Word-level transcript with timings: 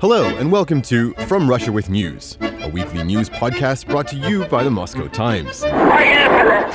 Hello, 0.00 0.26
and 0.36 0.52
welcome 0.52 0.80
to 0.82 1.12
From 1.26 1.50
Russia 1.50 1.72
with 1.72 1.90
News, 1.90 2.38
a 2.40 2.68
weekly 2.68 3.02
news 3.02 3.28
podcast 3.28 3.88
brought 3.88 4.06
to 4.06 4.16
you 4.16 4.44
by 4.44 4.62
the 4.62 4.70
Moscow 4.70 5.08
Times. 5.08 5.64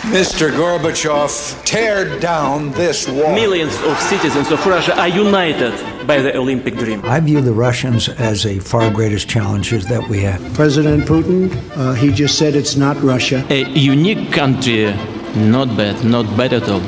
Mr. 0.10 0.52
Gorbachev, 0.52 1.64
tear 1.64 2.20
down 2.20 2.72
this 2.72 3.08
wall. 3.08 3.34
Millions 3.34 3.80
of 3.84 3.98
citizens 3.98 4.52
of 4.52 4.66
Russia 4.66 5.00
are 5.00 5.08
united 5.08 5.72
by 6.06 6.22
the 6.22 6.36
Olympic 6.36 6.76
dream. 6.76 7.02
I 7.06 7.22
view 7.22 7.40
the 7.40 7.54
Russians 7.54 8.10
as 8.10 8.46
a 8.46 8.60
far 8.60 8.92
greatest 8.92 9.30
challengers 9.30 9.86
that 9.86 10.06
we 10.10 10.20
have. 10.24 10.42
President 10.54 11.06
Putin, 11.06 11.50
uh, 11.78 11.94
he 11.94 12.12
just 12.12 12.38
said 12.38 12.58
it's 12.58 12.76
not 12.76 13.02
Russia. 13.02 13.48
A 13.50 13.70
unique 13.70 14.34
country, 14.34 14.94
not 15.34 15.78
bad, 15.78 16.04
not 16.04 16.26
bad 16.36 16.52
at 16.52 16.68
all. 16.68 16.82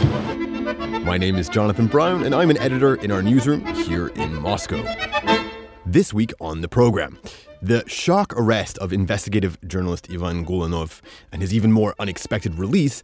My 1.05 1.17
name 1.17 1.37
is 1.37 1.47
Jonathan 1.47 1.87
Brown, 1.87 2.25
and 2.25 2.35
I'm 2.35 2.49
an 2.49 2.57
editor 2.57 2.95
in 2.95 3.09
our 3.09 3.21
newsroom 3.21 3.65
here 3.87 4.07
in 4.07 4.35
Moscow. 4.41 4.83
This 5.87 6.11
week 6.11 6.33
on 6.41 6.61
the 6.61 6.67
program, 6.67 7.19
the 7.61 7.87
shock 7.87 8.33
arrest 8.35 8.79
of 8.79 8.91
investigative 8.91 9.55
journalist 9.67 10.07
Ivan 10.11 10.43
Golunov 10.43 10.99
and 11.31 11.43
his 11.43 11.53
even 11.53 11.71
more 11.71 11.93
unexpected 11.99 12.55
release 12.55 13.03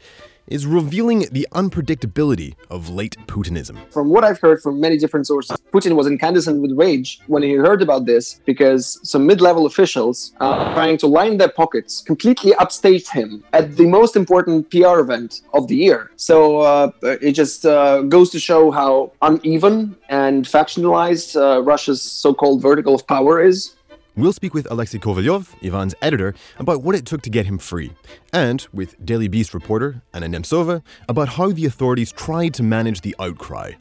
is 0.51 0.65
revealing 0.65 1.25
the 1.31 1.47
unpredictability 1.53 2.55
of 2.69 2.89
late 2.89 3.15
Putinism. 3.27 3.77
From 3.91 4.09
what 4.09 4.23
I've 4.23 4.39
heard 4.39 4.61
from 4.61 4.79
many 4.79 4.97
different 4.97 5.25
sources, 5.25 5.57
Putin 5.71 5.95
was 5.95 6.07
incandescent 6.07 6.61
with 6.61 6.71
rage 6.73 7.19
when 7.27 7.41
he 7.41 7.53
heard 7.53 7.81
about 7.81 8.05
this 8.05 8.41
because 8.45 8.99
some 9.09 9.25
mid 9.25 9.39
level 9.39 9.65
officials 9.65 10.33
uh, 10.39 10.73
trying 10.73 10.97
to 10.97 11.07
line 11.07 11.37
their 11.37 11.49
pockets 11.49 12.01
completely 12.01 12.51
upstaged 12.53 13.09
him 13.09 13.43
at 13.53 13.77
the 13.77 13.87
most 13.87 14.15
important 14.15 14.69
PR 14.69 14.99
event 14.99 15.41
of 15.53 15.67
the 15.67 15.75
year. 15.75 16.11
So 16.17 16.59
uh, 16.59 16.91
it 17.01 17.31
just 17.31 17.65
uh, 17.65 18.01
goes 18.01 18.29
to 18.31 18.39
show 18.39 18.71
how 18.71 19.13
uneven 19.21 19.95
and 20.09 20.45
factionalized 20.45 21.39
uh, 21.39 21.61
Russia's 21.63 22.01
so 22.01 22.33
called 22.33 22.61
vertical 22.61 22.93
of 22.95 23.07
power 23.07 23.41
is. 23.41 23.75
We'll 24.17 24.33
speak 24.33 24.53
with 24.53 24.69
Alexei 24.69 24.97
Kovalev, 24.97 25.55
Ivan's 25.61 25.95
editor, 26.01 26.35
about 26.59 26.83
what 26.83 26.95
it 26.95 27.05
took 27.05 27.21
to 27.21 27.29
get 27.29 27.45
him 27.45 27.57
free, 27.57 27.93
and 28.33 28.67
with 28.73 29.03
Daily 29.05 29.29
Beast 29.29 29.53
reporter 29.53 30.01
Anna 30.13 30.27
Nemtsova 30.27 30.83
about 31.07 31.29
how 31.29 31.51
the 31.51 31.65
authorities 31.65 32.11
tried 32.11 32.53
to 32.55 32.63
manage 32.63 33.01
the 33.01 33.15
outcry. 33.19 33.71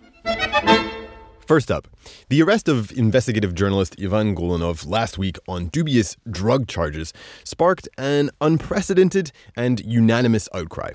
First 1.40 1.72
up, 1.72 1.88
the 2.28 2.40
arrest 2.42 2.68
of 2.68 2.92
investigative 2.92 3.56
journalist 3.56 3.96
Ivan 4.00 4.36
Golunov 4.36 4.86
last 4.88 5.18
week 5.18 5.36
on 5.48 5.66
dubious 5.66 6.16
drug 6.30 6.68
charges 6.68 7.12
sparked 7.42 7.88
an 7.98 8.30
unprecedented 8.40 9.32
and 9.56 9.80
unanimous 9.84 10.48
outcry. 10.54 10.92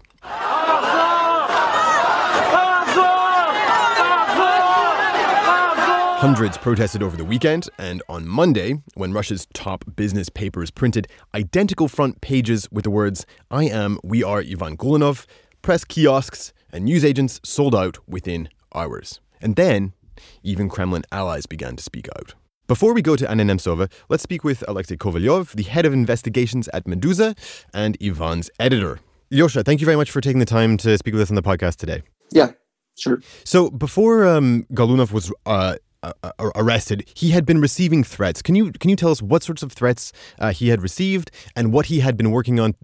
Hundreds 6.25 6.57
protested 6.57 7.03
over 7.03 7.15
the 7.15 7.23
weekend, 7.23 7.69
and 7.77 8.01
on 8.09 8.27
Monday, 8.27 8.81
when 8.95 9.13
Russia's 9.13 9.45
top 9.53 9.85
business 9.95 10.27
papers 10.27 10.71
printed 10.71 11.07
identical 11.35 11.87
front 11.87 12.19
pages 12.19 12.67
with 12.71 12.83
the 12.83 12.89
words, 12.89 13.27
I 13.51 13.65
am, 13.65 13.99
we 14.03 14.23
are 14.23 14.39
Ivan 14.39 14.75
Golunov, 14.75 15.27
press 15.61 15.83
kiosks 15.83 16.51
and 16.73 16.83
newsagents 16.83 17.39
sold 17.43 17.75
out 17.75 17.99
within 18.07 18.49
hours. 18.73 19.19
And 19.39 19.55
then, 19.55 19.93
even 20.41 20.67
Kremlin 20.67 21.03
allies 21.11 21.45
began 21.45 21.75
to 21.75 21.83
speak 21.83 22.07
out. 22.17 22.33
Before 22.65 22.95
we 22.95 23.03
go 23.03 23.15
to 23.15 23.29
Anna 23.29 23.43
Nemtsova, 23.43 23.91
let's 24.09 24.23
speak 24.23 24.43
with 24.43 24.63
Alexei 24.67 24.97
Kovalev, 24.97 25.51
the 25.51 25.61
head 25.61 25.85
of 25.85 25.93
investigations 25.93 26.67
at 26.69 26.85
Meduza 26.85 27.37
and 27.71 27.97
Ivan's 28.01 28.49
editor. 28.59 28.99
Yosha, 29.31 29.63
thank 29.63 29.79
you 29.79 29.85
very 29.85 29.95
much 29.95 30.09
for 30.09 30.21
taking 30.21 30.39
the 30.39 30.45
time 30.45 30.75
to 30.77 30.97
speak 30.97 31.13
with 31.13 31.21
us 31.21 31.29
on 31.29 31.35
the 31.35 31.43
podcast 31.43 31.75
today. 31.75 32.01
Yeah, 32.31 32.53
sure. 32.97 33.21
So 33.43 33.69
before 33.69 34.25
um, 34.25 34.65
Golunov 34.73 35.11
was 35.11 35.31
uh, 35.45 35.75
arrested, 36.39 37.05
he 37.13 37.31
had 37.31 37.45
been 37.45 37.59
receiving 37.61 38.03
threats. 38.03 38.41
Can 38.41 38.55
you 38.55 38.71
can 38.71 38.89
you 38.89 38.95
tell 38.95 39.11
us 39.11 39.21
what 39.21 39.43
sorts 39.43 39.63
of 39.63 39.71
threats 39.71 40.11
uh, 40.39 40.51
he 40.51 40.69
had 40.69 40.81
received 40.81 41.31
and 41.55 41.71
what 41.73 41.87
he 41.87 41.99
had 41.99 42.17
been 42.17 42.31
working 42.31 42.59
on 42.59 42.75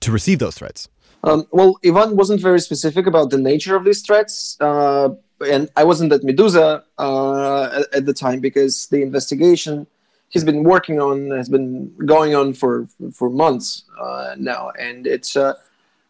to 0.00 0.12
receive 0.12 0.38
those 0.38 0.54
threats? 0.54 0.88
Um, 1.24 1.46
well, 1.50 1.78
Ivan 1.84 2.16
wasn't 2.16 2.40
very 2.40 2.60
specific 2.60 3.06
about 3.06 3.30
the 3.30 3.38
nature 3.38 3.74
of 3.74 3.84
these 3.84 4.02
threats, 4.02 4.56
uh, 4.60 5.08
and 5.44 5.68
I 5.76 5.84
wasn't 5.84 6.12
at 6.12 6.22
Meduza 6.22 6.82
uh, 6.98 7.64
at, 7.64 7.94
at, 7.94 8.06
the 8.06 8.12
time 8.12 8.40
because 8.40 8.86
the 8.88 9.02
investigation 9.02 9.86
he's 10.28 10.44
been 10.44 10.62
working 10.62 11.00
on 11.00 11.30
has 11.30 11.48
been 11.48 11.92
going 12.04 12.34
on 12.34 12.52
for 12.52 12.86
for 13.12 13.28
months 13.30 13.84
uh, 14.00 14.34
now, 14.38 14.70
and 14.78 15.06
it's 15.06 15.36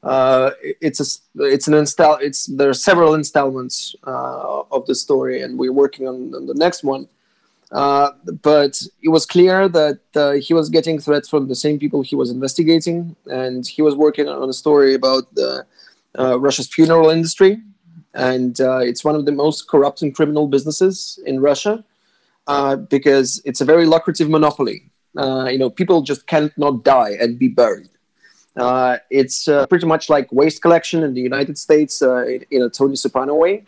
uh, 0.06 0.08
uh, 0.08 0.50
it's 0.80 1.00
a 1.00 1.44
it's 1.52 1.66
an 1.66 1.74
install 1.74 2.16
it's 2.16 2.46
there 2.46 2.68
are 2.68 2.80
several 2.88 3.14
installments 3.14 3.96
uh, 4.06 4.62
of 4.70 4.86
the 4.86 4.94
story 4.94 5.42
and 5.42 5.58
we're 5.58 5.72
working 5.72 6.06
on, 6.06 6.32
on 6.34 6.46
the 6.46 6.54
next 6.54 6.84
one. 6.84 7.08
Uh, 7.72 8.12
but 8.42 8.80
it 9.02 9.08
was 9.08 9.26
clear 9.26 9.68
that 9.68 9.98
uh, 10.14 10.32
he 10.34 10.54
was 10.54 10.68
getting 10.68 11.00
threats 11.00 11.28
from 11.28 11.48
the 11.48 11.54
same 11.56 11.80
people 11.80 12.00
he 12.00 12.14
was 12.14 12.30
investigating 12.30 13.16
and 13.26 13.66
he 13.66 13.82
was 13.82 13.96
working 13.96 14.28
on 14.28 14.48
a 14.48 14.52
story 14.52 14.94
about 14.94 15.34
the, 15.34 15.66
uh, 16.16 16.38
russia's 16.38 16.68
funeral 16.68 17.10
industry. 17.10 17.60
And 18.14 18.60
uh, 18.60 18.78
it's 18.78 19.02
one 19.04 19.16
of 19.16 19.24
the 19.26 19.32
most 19.32 19.68
corrupt 19.68 20.02
and 20.02 20.14
criminal 20.14 20.46
businesses 20.46 21.18
in 21.26 21.40
russia 21.40 21.84
because 22.88 23.42
it's 23.44 23.60
a 23.60 23.64
very 23.64 23.86
lucrative 23.86 24.30
monopoly. 24.30 24.78
You 25.52 25.58
know 25.58 25.70
people 25.70 26.02
just 26.02 26.28
can't 26.28 26.56
not 26.56 26.84
die 26.84 27.14
and 27.20 27.36
be 27.36 27.48
buried 27.48 27.90
uh, 28.56 28.98
it's 29.10 29.48
uh, 29.48 29.66
pretty 29.66 29.86
much 29.86 30.08
like 30.08 30.30
waste 30.32 30.62
collection 30.62 31.02
in 31.02 31.14
the 31.14 31.20
United 31.20 31.58
States 31.58 32.00
uh, 32.00 32.24
in, 32.50 32.62
a 32.62 32.70
Tony 32.70 32.96
Soprano 32.96 33.34
way. 33.34 33.64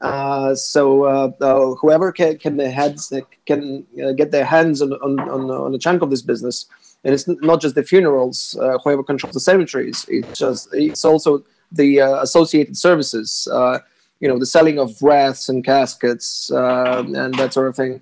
Uh, 0.00 0.54
so 0.54 1.04
uh, 1.04 1.30
uh, 1.40 1.74
whoever 1.76 2.12
can, 2.12 2.38
can 2.38 2.58
heads 2.58 3.12
can 3.46 3.86
get 4.16 4.30
their 4.30 4.44
hands 4.44 4.82
on, 4.82 4.92
on, 4.94 5.18
on, 5.20 5.50
on, 5.50 5.74
a 5.74 5.78
chunk 5.78 6.02
of 6.02 6.10
this 6.10 6.22
business, 6.22 6.66
and 7.04 7.14
it's 7.14 7.28
not 7.28 7.60
just 7.60 7.74
the 7.74 7.82
funerals. 7.82 8.56
whoever 8.82 9.02
controls 9.02 9.34
the 9.34 9.40
cemeteries, 9.40 10.04
it's 10.08 10.38
just 10.38 10.68
it's 10.72 11.04
also 11.04 11.42
the 11.72 11.98
associated 11.98 12.76
services. 12.76 13.48
you 14.20 14.28
know, 14.28 14.38
the 14.38 14.46
selling 14.46 14.78
of 14.78 15.00
wreaths 15.02 15.48
and 15.48 15.64
caskets 15.64 16.50
and 16.50 17.34
that 17.34 17.52
sort 17.52 17.68
of 17.68 17.76
thing. 17.76 18.00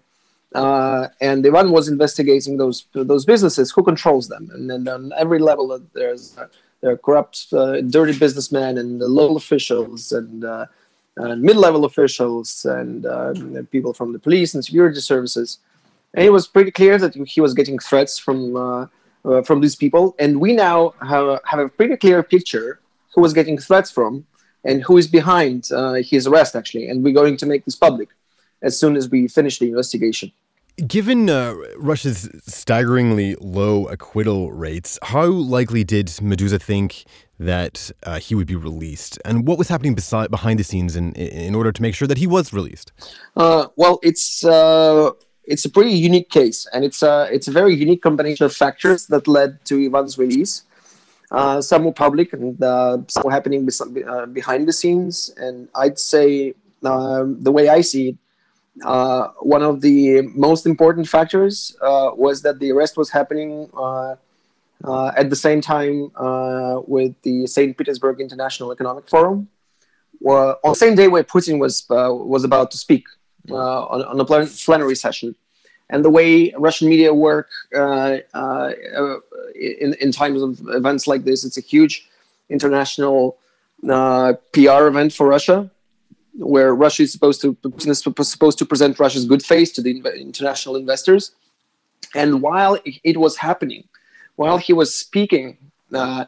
Uh, 0.55 1.09
and 1.21 1.47
Ivan 1.47 1.71
was 1.71 1.89
investigating 1.89 2.57
those 2.59 2.87
those 2.93 3.25
businesses. 3.25 3.71
Who 3.71 3.83
controls 3.83 4.29
them? 4.29 4.51
And 4.53 4.69
then 4.69 4.87
on 4.89 5.13
every 5.17 5.39
level, 5.39 5.73
uh, 5.73 5.79
there's 5.95 6.37
uh, 6.37 6.47
there 6.81 6.93
are 6.93 6.97
corrupt, 6.97 7.47
uh, 7.53 7.81
dirty 7.81 8.19
businessmen 8.19 8.77
and 8.77 8.99
local 8.99 9.37
officials 9.37 10.11
and, 10.11 10.45
uh, 10.45 10.67
and 11.17 11.41
mid-level 11.41 11.85
officials 11.85 12.65
and 12.65 13.07
uh, 13.07 13.33
people 13.71 13.95
from 13.95 14.13
the 14.13 14.19
police 14.19 14.53
and 14.55 14.65
security 14.65 15.01
services. 15.01 15.59
And 16.15 16.25
it 16.27 16.31
was 16.31 16.49
pretty 16.49 16.73
clear 16.73 16.99
that 16.99 17.15
he 17.15 17.41
was 17.41 17.55
getting 17.55 17.79
threats 17.79 18.19
from 18.19 18.39
from 19.45 19.61
these 19.61 19.77
people. 19.77 20.17
And 20.19 20.41
we 20.41 20.53
now 20.53 20.95
have, 21.01 21.39
have 21.45 21.61
a 21.61 21.69
pretty 21.69 21.97
clear 21.97 22.25
picture 22.25 22.81
who 23.15 23.21
was 23.21 23.33
getting 23.33 23.57
threats 23.57 23.89
from 23.89 24.27
and 24.65 24.83
who 24.83 24.97
is 24.99 25.07
behind 25.07 25.69
his 26.13 26.27
arrest, 26.27 26.57
actually. 26.57 26.89
And 26.89 27.05
we're 27.05 27.15
going 27.15 27.37
to 27.37 27.47
make 27.47 27.65
this 27.65 27.77
public 27.77 28.09
as 28.61 28.79
soon 28.79 28.97
as 28.97 29.09
we 29.09 29.29
finish 29.29 29.61
the 29.61 29.69
investigation. 29.69 30.33
Given 30.87 31.29
uh, 31.29 31.55
Russia's 31.77 32.31
staggeringly 32.47 33.37
low 33.41 33.87
acquittal 33.89 34.53
rates, 34.53 34.99
how 35.03 35.27
likely 35.27 35.85
did 35.85 36.07
Meduza 36.07 36.61
think 36.61 37.05
that 37.39 37.91
uh, 38.05 38.19
he 38.19 38.35
would 38.35 38.47
be 38.47 38.57
released, 38.57 39.19
and 39.25 39.47
what 39.47 39.59
was 39.59 39.69
happening 39.69 39.95
beside, 39.95 40.31
behind 40.31 40.59
the 40.59 40.65
scenes 40.65 40.97
in 40.97 41.13
in 41.13 41.55
order 41.55 41.73
to 41.73 41.83
make 41.83 41.95
sure 41.95 42.09
that 42.09 42.17
he 42.17 42.27
was 42.27 42.55
released? 42.55 42.91
Uh, 43.37 43.67
well, 43.77 43.99
it's 44.03 44.45
uh, 44.47 45.11
it's 45.45 45.67
a 45.67 45.71
pretty 45.71 45.93
unique 45.93 46.31
case, 46.31 46.67
and 46.73 46.85
it's 46.85 47.03
a 47.03 47.29
it's 47.31 47.49
a 47.49 47.53
very 47.53 47.75
unique 47.75 48.03
combination 48.03 48.47
of 48.47 48.55
factors 48.55 49.07
that 49.09 49.29
led 49.29 49.63
to 49.67 49.79
Ivan's 49.79 50.17
release. 50.17 50.63
Uh, 51.31 51.61
some 51.61 51.85
were 51.85 51.93
public, 51.93 52.33
and 52.33 52.63
uh, 52.63 52.99
some 53.09 53.25
were 53.25 53.33
happening 53.33 53.69
behind 54.33 54.69
the 54.69 54.73
scenes. 54.73 55.31
And 55.37 55.69
I'd 55.75 55.99
say 55.99 56.55
um, 56.85 57.43
the 57.43 57.53
way 57.53 57.69
I 57.69 57.81
see 57.81 58.11
it 58.11 58.17
uh, 58.81 59.29
one 59.41 59.63
of 59.63 59.83
the 59.83 60.23
most 60.35 60.65
important 60.65 61.07
factors 61.07 61.77
uh, 61.83 62.11
was 62.15 62.41
that 62.43 62.59
the 62.59 62.73
arrest 62.73 62.97
was 62.97 63.11
happening 63.11 63.69
uh, 63.77 64.17
uh 64.85 65.13
at 65.17 65.31
the 65.31 65.37
same 65.37 65.61
time 65.61 66.11
uh, 66.17 66.81
with 66.87 67.15
the 67.23 67.47
St. 67.47 67.77
Petersburg 67.77 68.21
International 68.21 68.73
Economic 68.73 69.09
Forum, 69.09 69.49
on 70.25 70.57
the 70.65 70.75
same 70.75 70.95
day 70.95 71.09
where 71.09 71.23
Putin 71.23 71.59
was 71.59 71.87
was 71.89 72.45
about 72.45 72.71
to 72.71 72.79
speak 72.79 73.05
on, 73.51 74.03
on, 74.03 74.21
a 74.21 74.25
plenary 74.25 74.97
session. 74.97 75.35
And 75.91 76.03
the 76.03 76.11
way 76.11 76.53
Russian 76.57 76.89
media 76.89 77.13
work 77.13 77.51
in, 77.75 78.23
in 80.01 80.13
times 80.13 80.41
of 80.41 80.61
events 80.69 81.07
like 81.07 81.25
this, 81.25 81.45
it's 81.45 81.59
a 81.59 81.61
huge 81.61 82.09
international 82.49 83.37
PR 83.83 84.87
event 84.89 85.13
for 85.13 85.29
Russia 85.29 85.71
where 86.35 86.75
Russia 86.75 87.03
is 87.03 87.13
supposed 87.13 87.41
to 87.43 87.57
is 87.87 87.99
supposed 87.99 88.59
to 88.59 88.65
present 88.65 88.99
Russia's 88.99 89.25
good 89.25 89.43
face 89.43 89.71
to 89.73 89.83
the 89.83 89.91
international 90.19 90.77
investors. 90.77 91.33
And 92.15 92.43
while 92.43 92.79
it 92.85 93.17
was 93.17 93.37
happening, 93.37 93.85
while 94.37 94.59
he 94.59 94.73
was 94.73 94.95
speaking, 94.95 95.59
uh, 95.93 96.27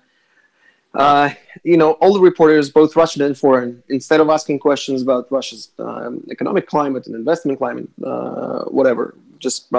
uh, 0.94 1.30
you 1.64 1.76
know, 1.76 1.92
all 1.92 2.12
the 2.12 2.20
reporters, 2.20 2.70
both 2.70 2.94
Russian 2.96 3.22
and 3.22 3.36
foreign, 3.36 3.82
instead 3.88 4.20
of 4.20 4.28
asking 4.28 4.60
questions 4.60 5.02
about 5.02 5.30
Russia's 5.30 5.70
um, 5.78 6.22
economic 6.30 6.66
climate 6.66 7.06
and 7.06 7.14
investment 7.16 7.58
climate, 7.58 7.88
uh, 8.04 8.64
whatever, 8.64 9.16
just 9.38 9.70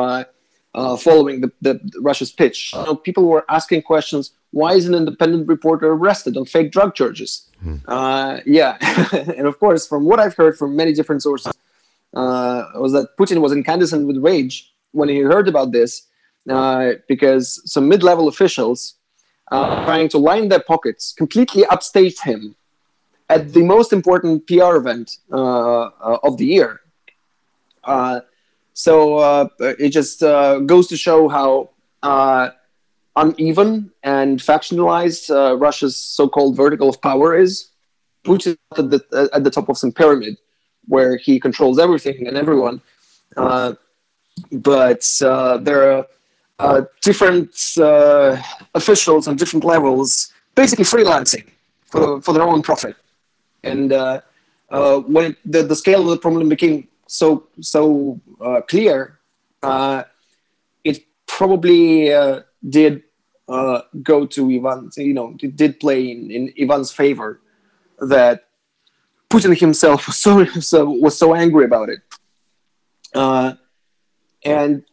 uh, 0.76 0.98
following 0.98 1.42
the, 1.42 1.52
the, 1.62 1.80
Russia's 2.02 2.32
pitch. 2.32 2.74
You 2.74 2.84
know, 2.84 2.96
people 2.96 3.24
were 3.26 3.46
asking 3.50 3.82
questions: 3.84 4.32
Why 4.52 4.74
is 4.74 4.88
an 4.88 4.94
independent 4.94 5.48
reporter 5.48 5.88
arrested 5.92 6.36
on 6.38 6.46
fake 6.46 6.72
drug 6.72 6.94
charges? 6.94 7.50
Hmm. 7.64 7.78
Uh, 7.88 8.40
yeah, 8.46 8.78
and 9.38 9.48
of 9.48 9.58
course, 9.60 9.88
from 9.88 10.04
what 10.04 10.20
I've 10.20 10.36
heard 10.36 10.58
from 10.58 10.76
many 10.76 10.94
different 10.94 11.24
sources, 11.24 11.54
uh, 12.14 12.66
was 12.76 12.92
that 12.92 13.16
Putin 13.18 13.40
was 13.42 13.54
incandescent 13.54 14.06
with 14.06 14.18
rage 14.18 14.74
when 14.92 15.08
he 15.08 15.20
heard 15.20 15.48
about 15.48 15.72
this, 15.72 16.08
uh, 16.50 16.92
because 17.08 17.62
some 17.66 17.88
mid-level 17.88 18.28
officials 18.28 18.96
uh, 19.52 19.86
trying 19.86 20.10
to 20.10 20.18
line 20.18 20.50
their 20.50 20.62
pockets 20.62 21.14
completely 21.14 21.64
upstaged 21.64 22.22
him 22.22 22.56
at 23.30 23.54
the 23.54 23.64
most 23.64 23.94
important 23.94 24.46
PR 24.46 24.76
event 24.76 25.18
uh, 25.32 25.90
of 26.22 26.38
the 26.38 26.46
year. 26.46 26.82
So 28.76 29.18
uh, 29.20 29.48
it 29.60 29.90
just 29.90 30.22
uh, 30.22 30.60
goes 30.60 30.88
to 30.88 30.98
show 30.98 31.30
how 31.30 31.70
uh, 32.04 32.50
uneven 33.16 33.92
and 34.04 34.38
factionalized 34.40 35.34
uh, 35.34 35.56
Russia's 35.56 35.96
so-called 35.96 36.58
vertical 36.58 36.90
of 36.90 37.02
power 37.02 37.38
is. 37.38 37.70
Putin 38.26 38.58
at 38.78 38.90
the, 38.90 39.30
at 39.34 39.44
the 39.46 39.50
top 39.50 39.70
of 39.70 39.78
some 39.78 39.94
pyramid 39.94 40.38
where 40.88 41.16
he 41.16 41.40
controls 41.40 41.80
everything 41.80 42.28
and 42.28 42.36
everyone. 42.36 42.82
Uh, 43.38 43.74
but 44.52 45.08
uh, 45.24 45.58
there 45.58 46.06
are 46.60 46.92
different 47.02 47.52
officials 48.74 49.28
on 49.30 49.38
different 49.38 49.64
levels 49.64 50.34
basically 50.54 50.84
freelancing 50.84 51.46
for, 51.86 52.22
for 52.22 52.34
their 52.34 52.44
own 52.44 52.62
profit. 52.62 52.98
And 53.64 53.92
when 55.08 55.38
the, 55.46 55.64
the 55.64 55.76
scale 55.76 56.02
of 56.02 56.08
the 56.08 56.18
problem 56.18 56.50
became 56.50 56.90
so 57.08 57.48
so 57.62 58.20
uh, 58.42 58.62
clear, 58.62 59.20
uh, 59.62 60.04
it 60.84 61.04
probably 61.28 62.14
uh, 62.14 62.42
did 62.68 63.04
uh, 63.48 63.82
go 64.02 64.26
to 64.26 64.50
Ivan. 64.52 64.90
You 64.98 65.14
know, 65.14 65.36
it 65.42 65.56
did 65.56 65.80
play 65.80 66.12
in, 66.12 66.32
in 66.32 66.54
Ivan's 66.56 66.92
favor 66.92 67.42
that 68.00 68.46
Putin 69.30 69.58
himself 69.58 70.08
was 70.08 70.18
so, 70.18 70.46
so 70.46 70.90
was 70.90 71.18
so 71.18 71.36
angry 71.36 71.66
about 71.66 71.90
it, 71.90 72.00
uh, 73.14 73.54
and 74.44 74.84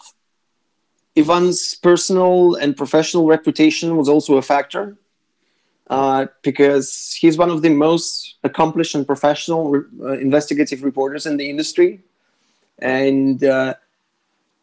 Ivan's 1.15 1.75
personal 1.75 2.55
and 2.55 2.77
professional 2.77 3.27
reputation 3.27 3.97
was 3.97 4.09
also 4.09 4.37
a 4.37 4.43
factor. 4.43 4.97
Uh, 5.93 6.27
because 6.41 7.13
he's 7.21 7.37
one 7.37 7.51
of 7.51 7.61
the 7.61 7.69
most 7.69 8.37
accomplished 8.45 8.95
and 8.95 9.07
professional 9.07 9.63
re- 9.69 9.85
uh, 10.01 10.13
investigative 10.27 10.83
reporters 10.83 11.27
in 11.27 11.37
the 11.37 11.51
industry. 11.51 12.01
And 12.79 13.45
uh, 13.45 13.75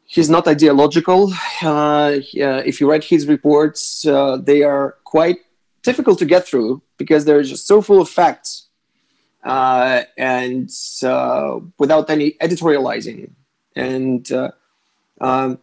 he's 0.07 0.27
not 0.27 0.47
ideological. 0.47 1.31
Uh, 1.61 2.17
if 2.33 2.81
you 2.81 2.89
read 2.89 3.03
his 3.03 3.27
reports, 3.27 4.07
uh, 4.07 4.37
they 4.37 4.63
are 4.63 4.95
quite 5.03 5.37
difficult 5.83 6.17
to 6.17 6.25
get 6.25 6.47
through 6.47 6.81
because 6.97 7.25
they're 7.25 7.43
just 7.43 7.67
so 7.67 7.79
full 7.79 8.01
of 8.01 8.09
facts 8.09 8.65
and 9.43 10.71
without 11.77 12.09
any 12.09 12.31
editorializing. 12.41 13.29
And 13.75 14.23
um, 15.21 15.59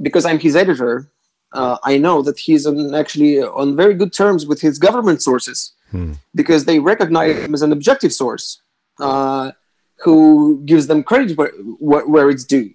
because 0.00 0.24
I'm 0.24 0.38
his 0.38 0.54
editor, 0.54 1.10
uh, 1.52 1.78
I 1.82 1.96
know 1.98 2.22
that 2.22 2.38
he's 2.38 2.66
on, 2.66 2.94
actually 2.94 3.40
on 3.40 3.76
very 3.76 3.94
good 3.94 4.12
terms 4.12 4.46
with 4.46 4.60
his 4.60 4.78
government 4.78 5.22
sources 5.22 5.72
hmm. 5.90 6.12
because 6.34 6.64
they 6.64 6.78
recognize 6.78 7.36
him 7.36 7.54
as 7.54 7.62
an 7.62 7.72
objective 7.72 8.12
source 8.12 8.60
uh, 8.98 9.52
who 10.00 10.62
gives 10.64 10.86
them 10.86 11.02
credit 11.02 11.36
where, 11.78 12.06
where, 12.06 12.30
it's 12.30 12.44
due. 12.44 12.72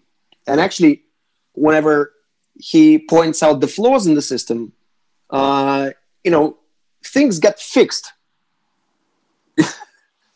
And 0.48 0.60
actually, 0.60 1.04
whenever 1.54 2.14
he 2.56 2.98
points 2.98 3.44
out 3.44 3.60
the 3.60 3.68
flaws 3.68 4.08
in 4.08 4.16
the 4.16 4.22
system, 4.22 4.74
uh, 5.30 5.92
you 6.24 6.32
know, 6.32 6.58
things 7.04 7.40
get 7.40 7.60
fixed. 7.60 8.14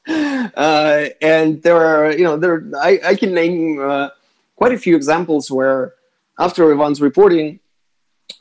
Uh, 0.08 1.10
and 1.20 1.64
there 1.64 1.78
are, 1.78 2.12
you 2.12 2.24
know, 2.24 2.38
there 2.38 2.64
I, 2.80 3.00
I 3.04 3.16
can 3.16 3.34
name 3.34 3.80
uh, 3.80 4.10
quite 4.56 4.72
a 4.72 4.78
few 4.78 4.96
examples 4.96 5.50
where 5.50 5.96
after 6.38 6.72
Ivan's 6.72 7.02
reporting, 7.02 7.60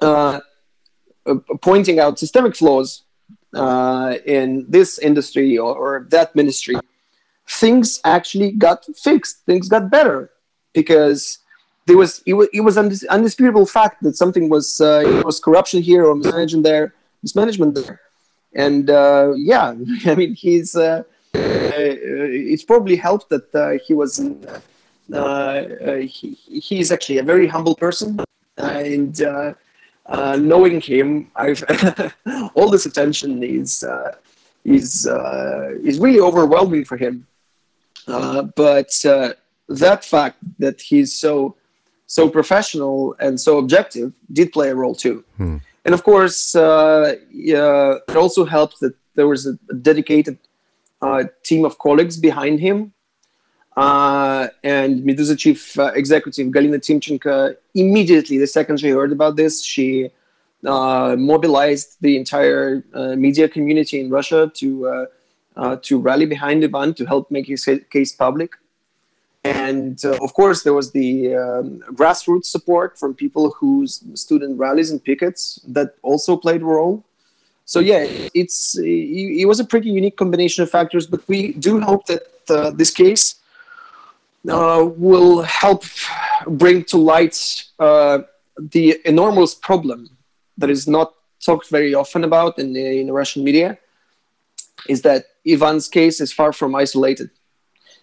uh, 0.00 0.40
uh, 1.26 1.34
pointing 1.62 1.98
out 1.98 2.18
systemic 2.18 2.56
flaws 2.56 3.02
uh, 3.54 4.16
in 4.26 4.66
this 4.68 4.98
industry 4.98 5.56
or, 5.56 5.74
or, 5.74 6.06
that 6.10 6.34
ministry, 6.34 6.76
things 7.48 8.00
actually 8.04 8.52
got 8.52 8.84
fixed. 8.96 9.38
Things 9.46 9.68
got 9.68 9.90
better 9.90 10.30
because 10.72 11.38
there 11.86 11.96
was 11.96 12.22
it 12.26 12.34
was, 12.34 12.48
it 12.52 12.60
was 12.60 12.76
undis- 12.76 13.08
undisputable 13.08 13.64
fact 13.64 14.02
that 14.02 14.16
something 14.16 14.48
was 14.48 14.80
uh, 14.80 15.22
was 15.24 15.40
corruption 15.40 15.80
here 15.80 16.04
or 16.04 16.14
mismanagement 16.14 16.64
there, 16.64 16.94
mismanagement 17.22 17.74
there, 17.74 18.00
and 18.54 18.90
uh, 18.90 19.32
yeah, 19.36 19.74
I 20.06 20.14
mean 20.14 20.34
he's 20.34 20.76
uh, 20.76 21.04
it's 21.32 22.64
probably 22.64 22.96
helped 22.96 23.30
that 23.30 23.80
he 23.86 23.94
was. 23.94 24.18
he, 24.18 24.36
he's 26.68 26.90
actually 26.90 27.18
a 27.18 27.22
very 27.22 27.46
humble 27.46 27.76
person 27.76 28.18
and 28.58 29.22
uh, 30.06 30.36
knowing 30.36 30.80
him, 30.80 31.30
I've 31.36 31.64
all 32.54 32.70
this 32.70 32.86
attention 32.86 33.42
is 33.42 33.82
uh, 33.82 34.14
is 34.64 35.06
uh, 35.06 35.70
is 35.82 35.98
really 35.98 36.20
overwhelming 36.20 36.84
for 36.84 36.96
him. 36.96 37.26
Uh, 38.06 38.42
but 38.42 38.92
uh, 39.06 39.32
that 39.68 40.04
fact 40.04 40.36
that 40.58 40.80
he's 40.80 41.14
so 41.14 41.56
so 42.06 42.28
professional 42.28 43.16
and 43.18 43.40
so 43.40 43.58
objective 43.58 44.12
did 44.32 44.52
play 44.52 44.70
a 44.70 44.74
role 44.74 44.94
too. 44.94 45.24
Hmm. 45.36 45.56
And 45.86 45.94
of 45.94 46.02
course, 46.02 46.54
uh, 46.54 47.16
yeah, 47.30 47.96
it 48.08 48.16
also 48.16 48.44
helped 48.44 48.80
that 48.80 48.94
there 49.14 49.28
was 49.28 49.46
a, 49.46 49.58
a 49.70 49.74
dedicated 49.74 50.38
team 51.42 51.66
of 51.66 51.78
colleagues 51.78 52.16
behind 52.16 52.60
him 52.60 52.93
uh, 53.76 54.48
and 54.62 55.02
Meduza 55.02 55.36
chief 55.36 55.78
uh, 55.78 55.92
executive 55.94 56.48
Galina 56.48 56.78
Timchenko 56.78 57.56
immediately, 57.74 58.38
the 58.38 58.46
second 58.46 58.78
she 58.78 58.90
heard 58.90 59.12
about 59.12 59.36
this, 59.36 59.62
she 59.64 60.10
uh, 60.64 61.16
mobilized 61.18 61.96
the 62.00 62.16
entire 62.16 62.84
uh, 62.94 63.16
media 63.16 63.48
community 63.48 64.00
in 64.00 64.10
Russia 64.10 64.50
to 64.54 64.88
uh, 64.88 65.06
uh, 65.56 65.76
to 65.82 66.00
rally 66.00 66.26
behind 66.26 66.64
Ivan 66.64 66.94
to 66.94 67.04
help 67.04 67.30
make 67.30 67.46
his 67.46 67.68
case 67.90 68.12
public. 68.12 68.54
And 69.44 70.02
of 70.04 70.32
course, 70.32 70.62
there 70.62 70.72
was 70.72 70.92
the 70.92 71.36
um, 71.36 71.80
grassroots 71.92 72.46
support 72.46 72.98
from 72.98 73.14
people 73.14 73.50
who 73.50 73.86
stood 73.86 74.42
in 74.42 74.56
rallies 74.56 74.90
and 74.90 75.04
pickets 75.04 75.60
that 75.68 75.96
also 76.02 76.36
played 76.36 76.62
a 76.62 76.64
role. 76.64 77.04
So 77.66 77.78
yeah, 77.80 78.06
it's 78.32 78.78
it, 78.78 79.42
it 79.42 79.44
was 79.44 79.60
a 79.60 79.64
pretty 79.64 79.90
unique 79.90 80.16
combination 80.16 80.62
of 80.62 80.70
factors. 80.70 81.06
But 81.06 81.28
we 81.28 81.52
do 81.52 81.80
hope 81.80 82.06
that 82.06 82.22
this 82.78 82.90
case 82.90 83.36
uh, 84.48 84.84
will 84.96 85.42
help 85.42 85.84
bring 86.46 86.84
to 86.84 86.98
light 86.98 87.64
uh, 87.78 88.18
the 88.58 89.00
enormous 89.04 89.54
problem 89.54 90.10
that 90.58 90.70
is 90.70 90.86
not 90.86 91.14
talked 91.44 91.68
very 91.68 91.94
often 91.94 92.24
about 92.24 92.58
in 92.58 92.72
the, 92.72 93.00
in 93.00 93.06
the 93.06 93.12
Russian 93.12 93.44
media 93.44 93.78
is 94.88 95.02
that 95.02 95.26
Ivan's 95.44 95.88
case 95.88 96.20
is 96.20 96.32
far 96.32 96.52
from 96.52 96.74
isolated. 96.74 97.30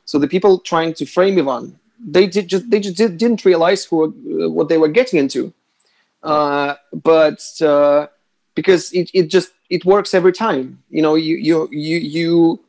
So 0.06 0.20
the 0.20 0.28
people 0.28 0.60
trying 0.60 0.94
to 0.96 1.06
frame 1.06 1.38
Ivan, 1.38 1.80
they 2.04 2.28
did 2.28 2.48
just 2.48 2.70
they 2.70 2.80
just 2.80 2.98
did, 2.98 3.22
not 3.22 3.46
realize 3.46 3.86
who, 3.86 4.06
uh, 4.06 4.50
what 4.50 4.68
they 4.68 4.78
were 4.78 4.88
getting 4.88 5.20
into, 5.20 5.54
uh, 6.24 6.76
but 6.92 7.40
uh, 7.62 8.08
because 8.56 8.92
it, 8.94 9.12
it 9.14 9.28
just 9.28 9.52
it 9.70 9.86
works 9.86 10.14
every 10.14 10.34
time. 10.34 10.82
You 10.90 11.04
know, 11.04 11.16
you 11.16 11.36
you 11.36 11.70
you 11.72 11.98
you 11.98 12.60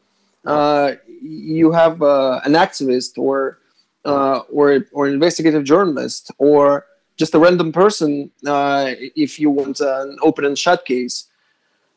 uh, 0.45 0.93
you 1.23 1.73
have 1.73 2.02
uh, 2.02 2.41
an 2.45 2.52
activist 2.52 3.17
or 3.17 3.59
uh, 4.04 4.40
or 4.52 4.85
or 4.92 5.06
an 5.06 5.14
investigative 5.14 5.64
journalist 5.64 6.30
or 6.38 6.87
just 7.16 7.35
a 7.35 7.38
random 7.38 7.73
person 7.73 8.30
uh, 8.47 8.92
if 9.14 9.38
you 9.38 9.50
want 9.50 9.80
an 9.80 10.16
open 10.23 10.44
and 10.44 10.59
shut 10.59 10.85
case. 10.85 11.28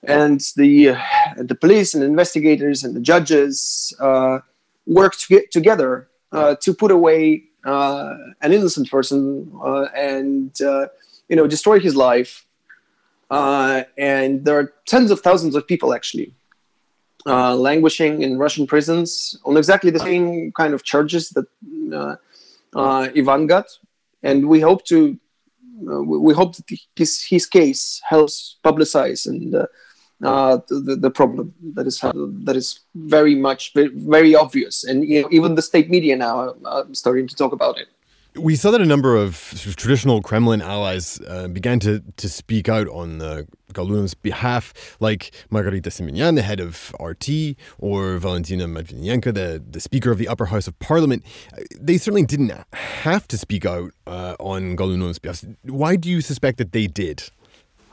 And 0.04 0.40
the 0.56 0.90
uh, 0.90 1.00
the 1.38 1.56
police 1.56 1.96
and 1.96 2.04
investigators 2.04 2.84
and 2.84 2.96
the 2.96 3.00
judges 3.00 3.92
uh, 4.00 4.40
work 4.86 5.16
to 5.18 5.28
get 5.28 5.52
together 5.52 6.08
uh, 6.32 6.56
to 6.62 6.74
put 6.76 6.92
away 6.92 7.46
uh, 7.66 8.16
an 8.42 8.54
innocent 8.54 8.92
person 8.92 9.52
and 9.96 10.52
you 10.60 11.36
know 11.36 11.48
destroy 11.48 11.80
his 11.80 11.96
life. 11.96 12.46
And 13.32 14.46
there 14.46 14.60
are 14.60 14.74
tens 14.86 15.10
of 15.10 15.22
thousands 15.22 15.56
of 15.56 15.68
people 15.68 15.96
actually 15.96 16.36
uh, 17.26 17.56
languishing 17.56 18.22
in 18.22 18.38
Russian 18.38 18.68
prisons 18.68 19.38
on 19.46 19.58
exactly 19.58 19.92
the 19.92 20.00
same 20.00 20.52
kind 20.52 20.74
of 20.74 20.84
charges 20.84 21.30
that 21.30 21.46
uh, 21.94 22.16
uh, 22.76 23.10
Ivan 23.16 23.48
got, 23.48 23.66
and 24.24 24.48
we 24.48 24.60
hope 24.60 24.86
to 24.86 25.18
uh, 25.90 26.02
we 26.04 26.34
hope 26.34 26.56
that 26.56 26.66
his 26.96 27.24
his 27.24 27.46
case 27.46 28.02
helps 28.08 28.58
publicize 28.64 29.28
and 29.28 29.56
uh, 30.24 30.58
the, 30.68 30.96
the 30.96 31.12
problem 31.12 31.54
that 31.74 31.88
is 31.88 32.00
that 32.00 32.56
is 32.56 32.80
very 32.96 33.36
much 33.36 33.74
very, 33.74 33.90
very 33.90 34.36
obvious, 34.36 34.84
and 34.84 35.04
you 35.04 35.22
know, 35.22 35.30
even 35.32 35.56
the 35.56 35.62
state 35.62 35.90
media 35.90 36.16
now 36.16 36.56
are 36.66 36.86
starting 36.94 37.28
to 37.28 37.36
talk 37.36 37.52
about 37.52 37.78
it. 37.78 37.88
We 38.38 38.56
saw 38.56 38.72
that 38.72 38.82
a 38.82 38.86
number 38.86 39.16
of, 39.16 39.54
traditional 39.78 40.22
Kremlin 40.22 40.62
allies 40.62 41.22
uh, 41.28 41.48
began 41.48 41.80
to, 41.82 42.04
to 42.18 42.28
speak 42.28 42.68
out 42.68 42.88
on 42.90 43.22
uh, 43.22 43.44
Golunov's 43.72 44.14
behalf, 44.14 44.98
like 45.00 45.32
Margarita 45.50 45.90
Simonyan, 45.90 46.36
the 46.36 46.42
head 46.42 46.60
of 46.60 46.94
RT, 47.00 47.56
or 47.78 48.18
Valentina 48.18 48.66
Matviyenko, 48.66 49.34
the, 49.34 49.64
the 49.70 49.80
Speaker 49.80 50.12
of 50.12 50.18
the 50.18 50.28
Upper 50.28 50.48
House 50.48 50.68
of 50.68 50.78
Parliament. 50.80 51.24
They 51.80 51.98
certainly 51.98 52.26
didn't 52.26 52.52
have 52.74 53.28
to 53.30 53.38
speak 53.38 53.66
out 53.66 53.92
uh, 54.06 54.36
on 54.40 54.76
Golunov's 54.76 55.20
behalf. 55.20 55.46
Why 55.64 55.96
do 55.96 56.10
you 56.10 56.22
suspect 56.22 56.58
that 56.58 56.72
they 56.74 56.88
did? 56.88 57.30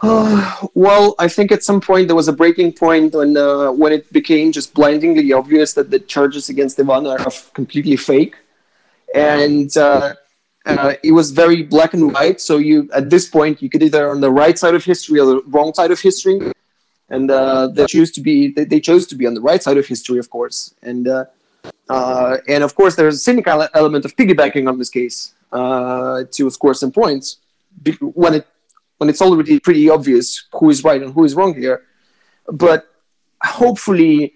Uh, 0.03 0.67
well, 0.75 1.15
I 1.19 1.29
think 1.29 1.53
at 1.53 1.63
some 1.63 1.81
point 1.81 2.09
there 2.09 2.17
was 2.17 2.29
a 2.29 2.33
breaking 2.33 2.73
point 2.73 3.15
when 3.15 3.37
uh, 3.37 3.71
when 3.71 3.93
it 3.93 4.13
became 4.13 4.53
just 4.53 4.75
blindingly 4.75 5.33
obvious 5.33 5.75
that 5.75 5.91
the 5.91 6.01
charges 6.01 6.49
against 6.49 6.81
Ivan 6.81 7.07
are 7.07 7.19
completely 7.55 7.97
fake, 7.97 8.37
and 9.15 9.75
uh, 9.77 10.15
uh, 10.67 10.95
it 11.03 11.13
was 11.13 11.31
very 11.31 11.63
black 11.63 11.95
and 11.95 12.13
white. 12.13 12.41
So 12.41 12.59
you 12.59 12.89
at 12.95 13.11
this 13.11 13.29
point 13.29 13.63
you 13.63 13.69
could 13.69 13.83
either 13.83 14.11
on 14.11 14.21
the 14.21 14.31
right 14.31 14.59
side 14.59 14.75
of 14.75 14.85
history 14.85 15.19
or 15.21 15.27
the 15.27 15.43
wrong 15.47 15.75
side 15.75 15.91
of 15.91 16.01
history, 16.01 16.53
and 17.09 17.31
uh, 17.31 17.69
they 17.69 17.87
choose 17.87 18.11
to 18.13 18.21
be 18.21 18.53
they, 18.53 18.65
they, 18.65 18.81
chose 18.81 19.07
to 19.09 19.15
be 19.15 19.27
on 19.27 19.35
the 19.35 19.41
right 19.41 19.63
side 19.63 19.77
of 19.77 19.87
history, 19.87 20.19
of 20.19 20.31
course, 20.31 20.75
and 20.83 21.09
uh, 21.09 21.25
and 22.49 22.63
of 22.63 22.75
course 22.75 22.95
there's 22.97 23.17
a 23.17 23.19
cynical 23.19 23.69
element 23.75 24.05
of 24.05 24.15
piggybacking 24.17 24.69
on 24.69 24.79
this 24.79 24.91
case 24.91 25.35
to 25.53 26.51
score 26.51 26.75
some 26.75 26.93
points 26.93 27.39
when 28.01 28.35
it 28.35 28.47
when 29.03 29.09
it's 29.09 29.21
already 29.21 29.59
pretty 29.59 29.91
obvious 29.91 30.45
who 30.53 30.71
is 30.71 30.85
right 30.85 31.03
and 31.03 31.13
who 31.13 31.25
is 31.25 31.35
wrong 31.35 31.55
here. 31.55 31.83
But 32.47 32.89
hopefully, 33.43 34.35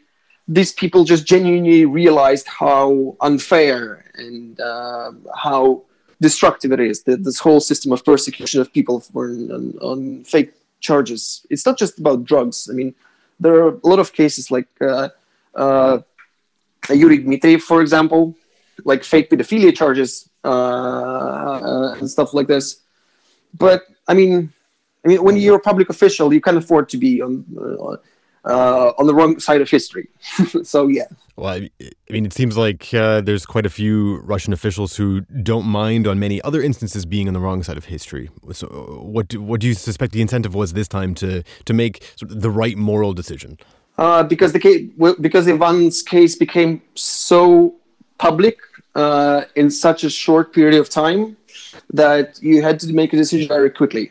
these 0.49 0.73
people 0.73 1.05
just 1.05 1.25
genuinely 1.25 1.85
realized 1.85 2.49
how 2.49 3.17
unfair 3.21 4.11
and 4.17 4.61
uh, 4.61 5.13
how 5.37 5.86
destructive 6.21 6.73
it 6.73 6.81
is. 6.81 7.03
That 7.03 7.25
this 7.25 7.39
whole 7.39 7.61
system 7.61 7.93
of 7.93 8.05
persecution 8.05 8.61
of 8.61 8.73
people 8.73 9.01
for, 9.01 9.29
on, 9.29 9.75
on, 9.81 10.25
fake 10.25 10.53
charges. 10.81 11.47
It's 11.51 11.67
not 11.67 11.79
just 11.79 11.99
about 11.99 12.25
drugs. 12.25 12.69
I 12.71 12.75
mean, 12.75 12.95
there 13.41 13.55
are 13.55 13.69
a 13.69 13.87
lot 13.87 13.99
of 13.99 14.13
cases 14.13 14.51
like 14.51 14.69
uh, 14.81 15.09
uh, 15.55 15.99
Yuri 16.91 17.19
Dmitriev, 17.25 17.63
for 17.63 17.81
example, 17.81 18.35
like 18.85 19.05
fake 19.05 19.31
pedophilia 19.31 19.75
charges 19.75 20.29
uh, 20.45 21.97
and 21.99 22.11
stuff 22.11 22.35
like 22.35 22.47
this. 22.47 22.81
But 23.55 23.83
I 24.07 24.15
mean, 24.15 24.53
I 25.05 25.09
mean, 25.09 25.23
when 25.23 25.37
you're 25.37 25.57
a 25.57 25.61
public 25.61 25.89
official, 25.89 26.33
you 26.33 26.41
can 26.41 26.57
afford 26.57 26.89
to 26.91 26.99
be 26.99 27.23
on 27.23 27.45
uh, 28.47 28.93
on 28.99 29.07
the 29.07 29.15
wrong 29.15 29.39
side 29.39 29.61
of 29.61 29.69
history. 29.69 30.09
so 30.63 30.87
yeah. 30.87 31.07
Well, 31.37 31.49
I 31.53 31.71
mean, 32.09 32.25
it 32.25 32.33
seems 32.33 32.57
like 32.57 32.95
uh, 32.95 33.21
there's 33.21 33.45
quite 33.45 33.67
a 33.67 33.71
few 33.71 34.21
Russian 34.21 34.55
officials 34.55 34.97
who 34.97 35.21
don't 35.21 35.67
mind 35.67 36.07
on 36.07 36.19
many 36.19 36.41
other 36.43 36.63
instances 36.63 37.05
being 37.05 37.29
on 37.29 37.35
the 37.35 37.41
wrong 37.41 37.63
side 37.63 37.77
of 37.77 37.85
history. 37.85 38.31
So, 38.53 38.67
what 39.03 39.29
do, 39.29 39.43
what 39.43 39.61
do 39.61 39.67
you 39.67 39.75
suspect 39.75 40.13
the 40.13 40.23
incentive 40.23 40.55
was 40.55 40.73
this 40.73 40.89
time 40.89 41.15
to 41.17 41.43
to 41.67 41.75
make 41.75 42.03
sort 42.17 42.33
of 42.33 42.41
the 42.41 42.51
right 42.51 42.77
moral 42.77 43.13
decision? 43.13 43.59
Uh, 43.99 44.23
because 44.23 44.53
the 44.53 44.59
case, 44.59 44.89
because 45.21 45.47
Ivan's 45.47 46.03
case 46.03 46.37
became 46.37 46.81
so 46.95 47.75
public 48.19 48.59
uh, 48.95 49.45
in 49.57 49.71
such 49.71 50.05
a 50.05 50.11
short 50.11 50.55
period 50.55 50.79
of 50.79 50.89
time 50.89 51.37
that 51.93 52.39
you 52.43 52.63
had 52.63 52.81
to 52.81 52.93
make 52.93 53.13
a 53.13 53.17
decision 53.17 53.49
very 53.49 53.71
quickly. 53.71 54.11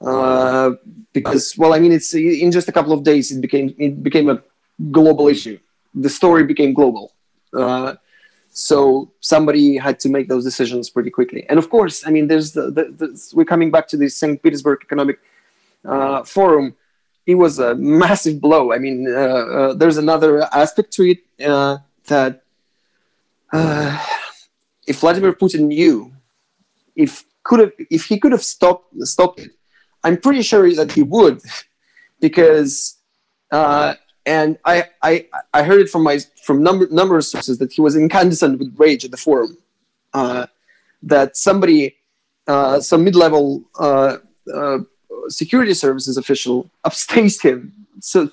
Uh, 0.00 0.72
because 1.12 1.56
well, 1.58 1.74
I 1.74 1.78
mean, 1.78 1.92
it's 1.92 2.14
in 2.14 2.50
just 2.50 2.68
a 2.68 2.72
couple 2.72 2.92
of 2.92 3.04
days 3.04 3.30
it 3.30 3.40
became 3.40 3.74
it 3.78 4.02
became 4.02 4.30
a 4.30 4.42
global 4.90 5.28
issue. 5.28 5.58
The 5.94 6.08
story 6.08 6.44
became 6.44 6.72
global. 6.72 7.12
Uh, 7.52 7.94
so 8.52 9.12
somebody 9.20 9.76
had 9.76 10.00
to 10.00 10.08
make 10.08 10.28
those 10.28 10.44
decisions 10.44 10.88
pretty 10.90 11.10
quickly. 11.10 11.44
And 11.48 11.58
of 11.58 11.70
course, 11.70 12.06
I 12.06 12.10
mean, 12.10 12.28
there's 12.28 12.52
the, 12.52 12.70
the, 12.70 12.84
the 12.96 13.32
we're 13.34 13.44
coming 13.44 13.70
back 13.70 13.88
to 13.88 13.96
the 13.96 14.08
St. 14.08 14.42
Petersburg 14.42 14.80
Economic 14.82 15.20
uh, 15.84 16.24
Forum. 16.24 16.74
It 17.26 17.34
was 17.34 17.58
a 17.58 17.74
massive 17.74 18.40
blow. 18.40 18.72
I 18.72 18.78
mean, 18.78 19.06
uh, 19.08 19.12
uh, 19.14 19.74
there's 19.74 19.98
another 19.98 20.42
aspect 20.54 20.92
to 20.94 21.04
it 21.04 21.18
that 22.06 22.42
if 24.86 25.00
Vladimir 25.00 25.32
Putin 25.32 25.66
knew, 25.68 26.12
if 26.96 27.24
could 27.44 27.60
have, 27.60 27.72
if 27.90 28.06
he 28.06 28.18
could 28.18 28.32
have 28.32 28.42
stopped 28.42 28.94
stopped 29.06 29.40
it, 29.40 29.50
I'm 30.04 30.16
pretty 30.16 30.42
sure 30.42 30.72
that 30.74 30.92
he 30.92 31.02
would, 31.02 31.42
because, 32.20 32.96
uh, 33.50 33.94
and 34.26 34.58
I, 34.64 34.84
I, 35.02 35.26
I 35.52 35.62
heard 35.62 35.80
it 35.80 35.90
from 35.90 36.02
my 36.02 36.18
from 36.44 36.62
number 36.62 36.86
number 36.90 37.16
of 37.16 37.24
sources 37.24 37.58
that 37.58 37.72
he 37.72 37.80
was 37.80 37.96
incandescent 37.96 38.58
with 38.58 38.74
rage 38.78 39.04
at 39.04 39.10
the 39.10 39.16
forum, 39.16 39.58
uh, 40.14 40.46
that 41.02 41.36
somebody, 41.36 41.96
uh, 42.46 42.80
some 42.80 43.04
mid-level 43.04 43.64
uh, 43.78 44.16
uh, 44.52 44.78
security 45.28 45.74
services 45.74 46.16
official 46.16 46.70
upstaged 46.84 47.42
him 47.42 47.72
so 48.00 48.30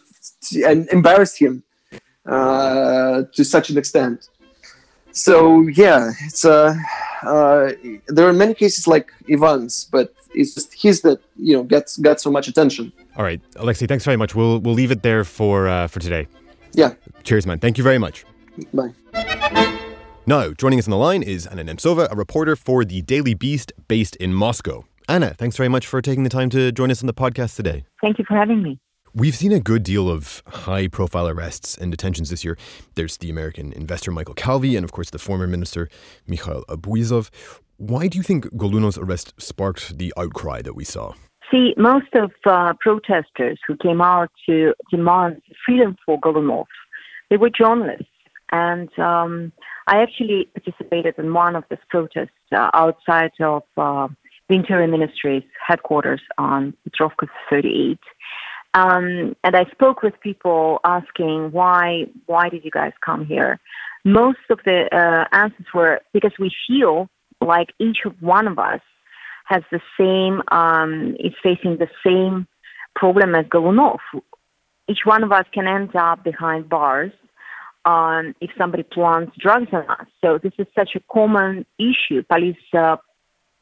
and 0.66 0.88
embarrassed 0.90 1.38
him 1.40 1.64
uh, 2.26 3.24
to 3.34 3.44
such 3.44 3.70
an 3.70 3.78
extent. 3.78 4.30
So 5.18 5.68
yeah, 5.70 6.12
it's 6.26 6.46
uh, 6.46 6.76
uh, 7.24 7.72
there 8.08 8.28
are 8.28 8.34
many 8.34 8.54
cases 8.54 8.88
like 8.88 9.12
Ivan's, 9.28 9.86
but 9.92 10.14
it's 10.36 10.54
just 10.54 10.74
his 10.80 11.02
that 11.02 11.20
you 11.38 11.54
know 11.56 11.64
gets 11.64 11.98
got 11.98 12.22
so 12.22 12.30
much 12.30 12.48
attention. 12.48 12.94
All 13.18 13.24
right, 13.24 13.42
Alexei, 13.56 13.88
thanks 13.88 14.06
very 14.06 14.18
much. 14.18 14.36
We'll 14.36 14.60
we'll 14.60 14.76
leave 14.76 14.92
it 14.92 15.02
there 15.02 15.24
for 15.24 15.68
uh, 15.68 15.88
for 15.88 16.00
today. 16.00 16.28
Yeah. 16.74 16.94
Cheers, 17.24 17.48
man. 17.48 17.58
Thank 17.58 17.80
you 17.80 17.84
very 17.84 17.98
much. 17.98 18.26
Bye. 18.74 18.94
Now, 20.28 20.52
joining 20.52 20.78
us 20.78 20.86
on 20.86 20.92
the 20.92 20.98
line 20.98 21.24
is 21.24 21.48
Anna 21.48 21.64
Nemtsova, 21.64 22.12
a 22.12 22.16
reporter 22.16 22.56
for 22.56 22.86
the 22.86 23.02
Daily 23.02 23.34
Beast 23.34 23.72
based 23.88 24.16
in 24.18 24.34
Moscow. 24.34 24.86
Anna, 25.10 25.34
thanks 25.34 25.58
very 25.58 25.70
much 25.70 25.88
for 25.88 26.02
taking 26.02 26.24
the 26.24 26.30
time 26.30 26.50
to 26.52 26.72
join 26.72 26.92
us 26.92 27.02
on 27.02 27.08
the 27.08 27.14
podcast 27.14 27.56
today. 27.56 27.86
Thank 28.02 28.20
you 28.20 28.26
for 28.28 28.36
having 28.36 28.62
me. 28.62 28.80
We've 29.18 29.36
seen 29.36 29.52
a 29.52 29.60
good 29.60 29.82
deal 29.82 30.12
of 30.12 30.44
high 30.46 30.88
profile 30.88 31.28
arrests 31.28 31.76
and 31.76 31.90
detentions 31.90 32.30
this 32.30 32.46
year. 32.46 32.56
There's 32.94 33.18
the 33.18 33.32
American 33.32 33.74
investor 33.74 34.12
Michael 34.12 34.36
Calvey 34.36 34.78
and, 34.78 34.84
of 34.84 34.92
course, 34.92 35.10
the 35.10 35.18
former 35.18 35.48
minister 35.48 35.90
Mikhail 36.28 36.64
Abyzov. 36.70 37.32
Why 37.78 38.10
do 38.10 38.20
you 38.20 38.24
think 38.24 38.46
Golunov's 38.54 38.96
arrest 39.00 39.34
sparked 39.40 39.98
the 39.98 40.14
outcry 40.18 40.62
that 40.62 40.76
we 40.76 40.84
saw? 40.84 41.16
See, 41.50 41.74
most 41.78 42.14
of 42.14 42.30
uh, 42.46 42.74
protesters 42.80 43.58
who 43.68 43.76
came 43.78 44.04
out 44.04 44.30
to 44.48 44.76
demand 44.92 45.42
freedom 45.66 45.98
for 46.06 46.22
Golunov, 46.22 46.68
they 47.32 47.38
were 47.38 47.50
journalists. 47.50 48.06
And 48.52 48.88
um, 49.00 49.52
I 49.88 50.00
actually 50.04 50.48
participated 50.54 51.16
in 51.18 51.34
one 51.34 51.56
of 51.56 51.64
these 51.72 51.80
protests 51.90 52.30
uh, 52.56 52.70
outside 52.76 53.32
of 53.40 53.64
uh, 53.78 54.10
the 54.48 54.56
Interior 54.56 54.88
Ministry's 54.88 55.44
headquarters 55.66 56.22
on 56.38 56.76
Petrovka 56.88 57.28
38. 57.50 57.98
Um, 58.78 59.36
and 59.44 59.56
I 59.56 59.66
spoke 59.72 60.04
with 60.04 60.14
people 60.22 60.80
asking 60.84 61.52
why 61.52 62.06
why 62.28 62.50
did 62.50 62.64
you 62.64 62.72
guys 62.72 62.94
come 63.04 63.26
here? 63.26 63.60
Most 64.06 64.46
of 64.52 64.60
the 64.66 64.80
uh, 64.96 65.26
answers 65.36 65.66
were 65.74 66.02
because 66.14 66.34
we 66.38 66.52
feel 66.68 67.10
like 67.42 67.70
each 67.80 68.02
one 68.20 68.48
of 68.48 68.60
us 68.60 68.82
has 69.46 69.64
the 69.72 69.82
same 70.00 70.44
um, 70.60 71.16
is 71.20 71.34
facing 71.42 71.78
the 71.78 71.90
same 72.06 72.48
problem 72.96 73.34
as 73.34 73.46
Golunov. 73.46 74.00
Each 74.88 75.04
one 75.06 75.24
of 75.24 75.32
us 75.32 75.46
can 75.52 75.68
end 75.68 75.96
up 75.96 76.24
behind 76.24 76.70
bars 76.70 77.12
um, 77.86 78.36
if 78.42 78.52
somebody 78.60 78.84
plants 78.84 79.36
drugs 79.40 79.70
on 79.74 79.90
us. 79.90 80.08
So 80.22 80.38
this 80.38 80.54
is 80.60 80.68
such 80.76 80.92
a 80.96 81.02
common 81.12 81.66
issue. 81.80 82.22
Police 82.30 82.68
uh, 82.74 82.98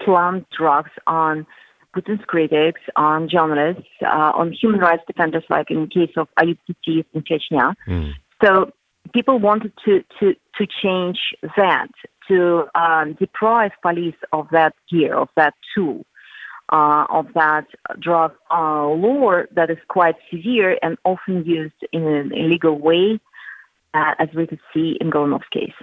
plant 0.01 0.45
drugs 0.57 0.91
on 1.07 1.47
Putin's 1.95 2.25
critics, 2.25 2.81
on 2.95 3.29
journalists, 3.29 3.87
uh, 4.01 4.31
on 4.35 4.51
human 4.51 4.79
rights 4.79 5.03
defenders, 5.07 5.43
like 5.49 5.71
in 5.71 5.81
the 5.81 5.87
case 5.87 6.13
of 6.17 6.27
Ayub 6.39 6.57
Titiyev 6.67 7.05
in 7.13 7.21
Chechnya. 7.21 7.73
Mm. 7.87 8.11
So 8.43 8.71
people 9.13 9.39
wanted 9.39 9.71
to, 9.85 10.03
to, 10.19 10.33
to 10.57 10.67
change 10.83 11.19
that, 11.55 11.87
to 12.27 12.65
um, 12.75 13.13
deprive 13.13 13.71
police 13.81 14.15
of 14.33 14.47
that 14.51 14.73
gear, 14.91 15.15
of 15.15 15.29
that 15.35 15.53
tool, 15.73 16.05
uh, 16.71 17.05
of 17.09 17.27
that 17.35 17.65
drug 17.99 18.33
uh, 18.51 18.87
law 18.87 19.43
that 19.51 19.69
is 19.69 19.77
quite 19.87 20.15
severe 20.31 20.77
and 20.81 20.97
often 21.05 21.45
used 21.45 21.81
in 21.93 22.03
an 22.05 22.31
illegal 22.33 22.77
way, 22.77 23.19
uh, 23.93 24.13
as 24.19 24.29
we 24.35 24.47
could 24.47 24.59
see 24.73 24.97
in 24.99 25.09
Golunov's 25.11 25.47
case. 25.51 25.73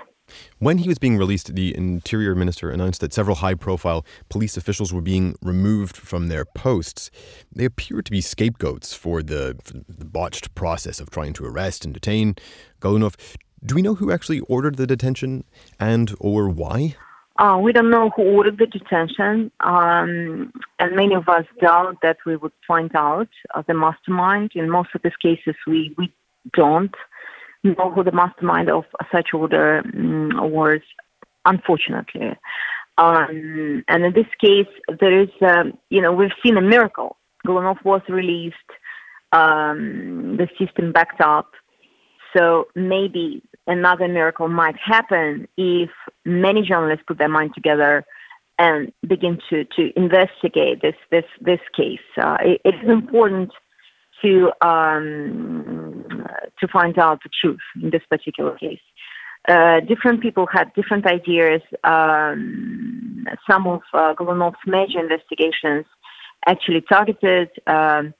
When 0.59 0.79
he 0.79 0.89
was 0.89 0.99
being 0.99 1.17
released, 1.17 1.55
the 1.55 1.77
interior 1.77 2.35
minister 2.35 2.71
announced 2.71 3.01
that 3.01 3.12
several 3.12 3.37
high 3.37 3.55
profile 3.55 4.05
police 4.29 4.57
officials 4.57 4.93
were 4.93 5.01
being 5.01 5.37
removed 5.43 5.97
from 5.97 6.29
their 6.29 6.45
posts. 6.45 7.11
They 7.55 7.65
appear 7.65 8.03
to 8.03 8.11
be 8.11 8.21
scapegoats 8.21 8.95
for 8.95 9.23
the, 9.23 9.57
for 9.62 9.75
the 9.89 10.05
botched 10.05 10.55
process 10.55 11.01
of 11.01 11.11
trying 11.11 11.33
to 11.35 11.45
arrest 11.45 11.85
and 11.85 11.93
detain 11.95 12.37
Golunov. 12.81 13.17
Do 13.65 13.75
we 13.75 13.83
know 13.83 13.95
who 13.95 14.11
actually 14.11 14.41
ordered 14.41 14.77
the 14.77 14.87
detention 14.87 15.45
and 15.79 16.15
or 16.19 16.49
why? 16.49 16.97
Uh, 17.39 17.59
we 17.61 17.73
don't 17.73 17.91
know 17.91 18.11
who 18.15 18.23
ordered 18.23 18.59
the 18.59 18.67
detention, 18.67 19.51
um, 19.61 20.53
and 20.79 20.95
many 20.95 21.15
of 21.15 21.29
us 21.29 21.45
doubt 21.61 21.97
that 22.03 22.19
we 22.27 22.37
would 22.37 22.53
find 22.69 22.95
out 22.95 23.29
uh, 23.55 23.62
the 23.67 23.73
mastermind. 23.73 24.53
In 24.55 24.69
most 24.69 24.91
of 24.95 25.03
these 25.03 25.17
cases, 25.17 25.55
we, 25.67 25.95
we 25.97 26.12
don't 26.53 26.95
know 27.64 27.90
who 27.90 28.02
the 28.04 28.12
mastermind 28.12 28.71
of 28.71 28.85
such 29.11 29.28
order 29.35 29.83
um, 29.95 30.31
was, 30.50 30.81
unfortunately. 31.45 32.37
Um, 32.99 33.85
and 33.88 34.04
in 34.04 34.12
this 34.12 34.26
case, 34.40 34.66
there 35.00 35.23
is, 35.23 35.31
um, 35.40 35.78
you 35.88 36.00
know, 36.00 36.12
we've 36.12 36.31
seen 36.45 36.57
a 36.57 36.61
miracle. 36.61 37.16
Golunov 37.47 37.83
was 37.85 38.02
released, 38.09 38.57
um, 39.33 40.37
the 40.37 40.49
system 40.59 40.92
backed 40.92 41.21
up. 41.21 41.52
So 42.37 42.69
maybe 42.75 43.42
another 43.66 44.09
miracle 44.09 44.49
might 44.49 44.76
happen 44.76 45.49
if 45.57 45.90
many 46.25 46.62
journalists 46.62 47.04
put 47.07 47.19
their 47.19 47.28
mind 47.28 47.52
together 47.54 48.04
and 48.59 48.92
begin 49.07 49.38
to, 49.50 49.64
to 49.76 49.90
investigate 49.97 50.83
this 50.83 50.95
this 51.11 51.25
this 51.40 51.61
case. 51.75 51.99
Uh, 52.16 52.37
it, 52.40 52.61
it 52.64 52.75
is 52.83 52.90
important 52.90 53.50
to 54.23 54.52
um, 54.61 55.82
to 56.62 56.69
find 56.69 56.99
out 56.99 57.23
the 57.23 57.31
truth 57.40 57.61
in 57.83 57.90
this 57.90 58.02
particular 58.09 58.57
case. 58.57 58.81
Uh, 59.49 59.81
different 59.81 60.23
people 60.23 60.47
had 60.47 60.73
different 60.75 61.04
ideas. 61.07 61.61
Um, 61.85 63.26
some 63.49 63.66
of 63.66 63.81
uh, 63.92 64.14
major 64.66 65.00
investigations 65.00 65.85
actually 66.47 66.81
targeted 66.83 67.50
um, 67.66 68.14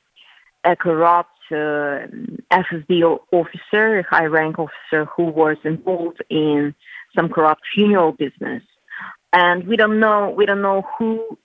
a 0.65 0.75
corrupt 0.77 1.31
uh, 1.51 2.07
FSB 2.53 3.19
officer, 3.33 3.99
a 4.01 4.05
high 4.11 4.25
rank 4.25 4.59
officer 4.59 5.05
who 5.17 5.25
was 5.25 5.57
involved 5.65 6.23
in 6.29 6.75
some 7.17 7.29
corrupt 7.29 7.63
funeral 7.75 8.13
business. 8.13 8.63
And 9.33 9.67
we 9.67 9.77
don't 9.77 9.99
know 9.99 10.35
we 10.37 10.45
don't 10.45 10.63
know 10.63 10.83
who 10.99 11.39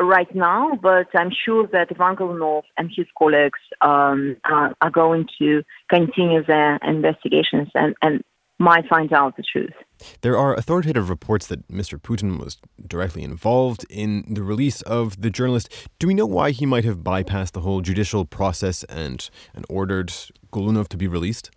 right 0.00 0.34
now, 0.34 0.78
but 0.82 1.08
I'm 1.14 1.30
sure 1.30 1.66
that 1.68 1.88
Ivan 1.90 2.16
Golunov 2.16 2.62
and 2.76 2.90
his 2.94 3.06
colleagues 3.18 3.58
um, 3.80 4.36
are, 4.44 4.74
are, 4.80 4.90
going 4.90 5.28
to 5.38 5.62
continue 5.88 6.42
their 6.44 6.76
investigations 6.76 7.68
and, 7.74 7.94
and 8.02 8.24
might 8.58 8.86
find 8.88 9.12
out 9.12 9.36
the 9.36 9.42
truth. 9.42 9.72
There 10.22 10.36
are 10.36 10.54
authoritative 10.54 11.08
reports 11.08 11.46
that 11.48 11.68
Mr. 11.68 11.98
Putin 11.98 12.38
was 12.38 12.58
directly 12.86 13.22
involved 13.22 13.84
in 13.88 14.24
the 14.28 14.42
release 14.42 14.82
of 14.82 15.20
the 15.20 15.30
journalist. 15.30 15.88
Do 15.98 16.06
we 16.06 16.14
know 16.14 16.26
why 16.26 16.50
he 16.50 16.66
might 16.66 16.84
have 16.84 16.98
bypassed 16.98 17.52
the 17.52 17.60
whole 17.60 17.80
judicial 17.80 18.24
process 18.24 18.84
and, 18.84 19.28
and 19.54 19.64
ordered 19.68 20.12
Golunov 20.52 20.88
to 20.88 20.96
be 20.96 21.08
released? 21.08 21.50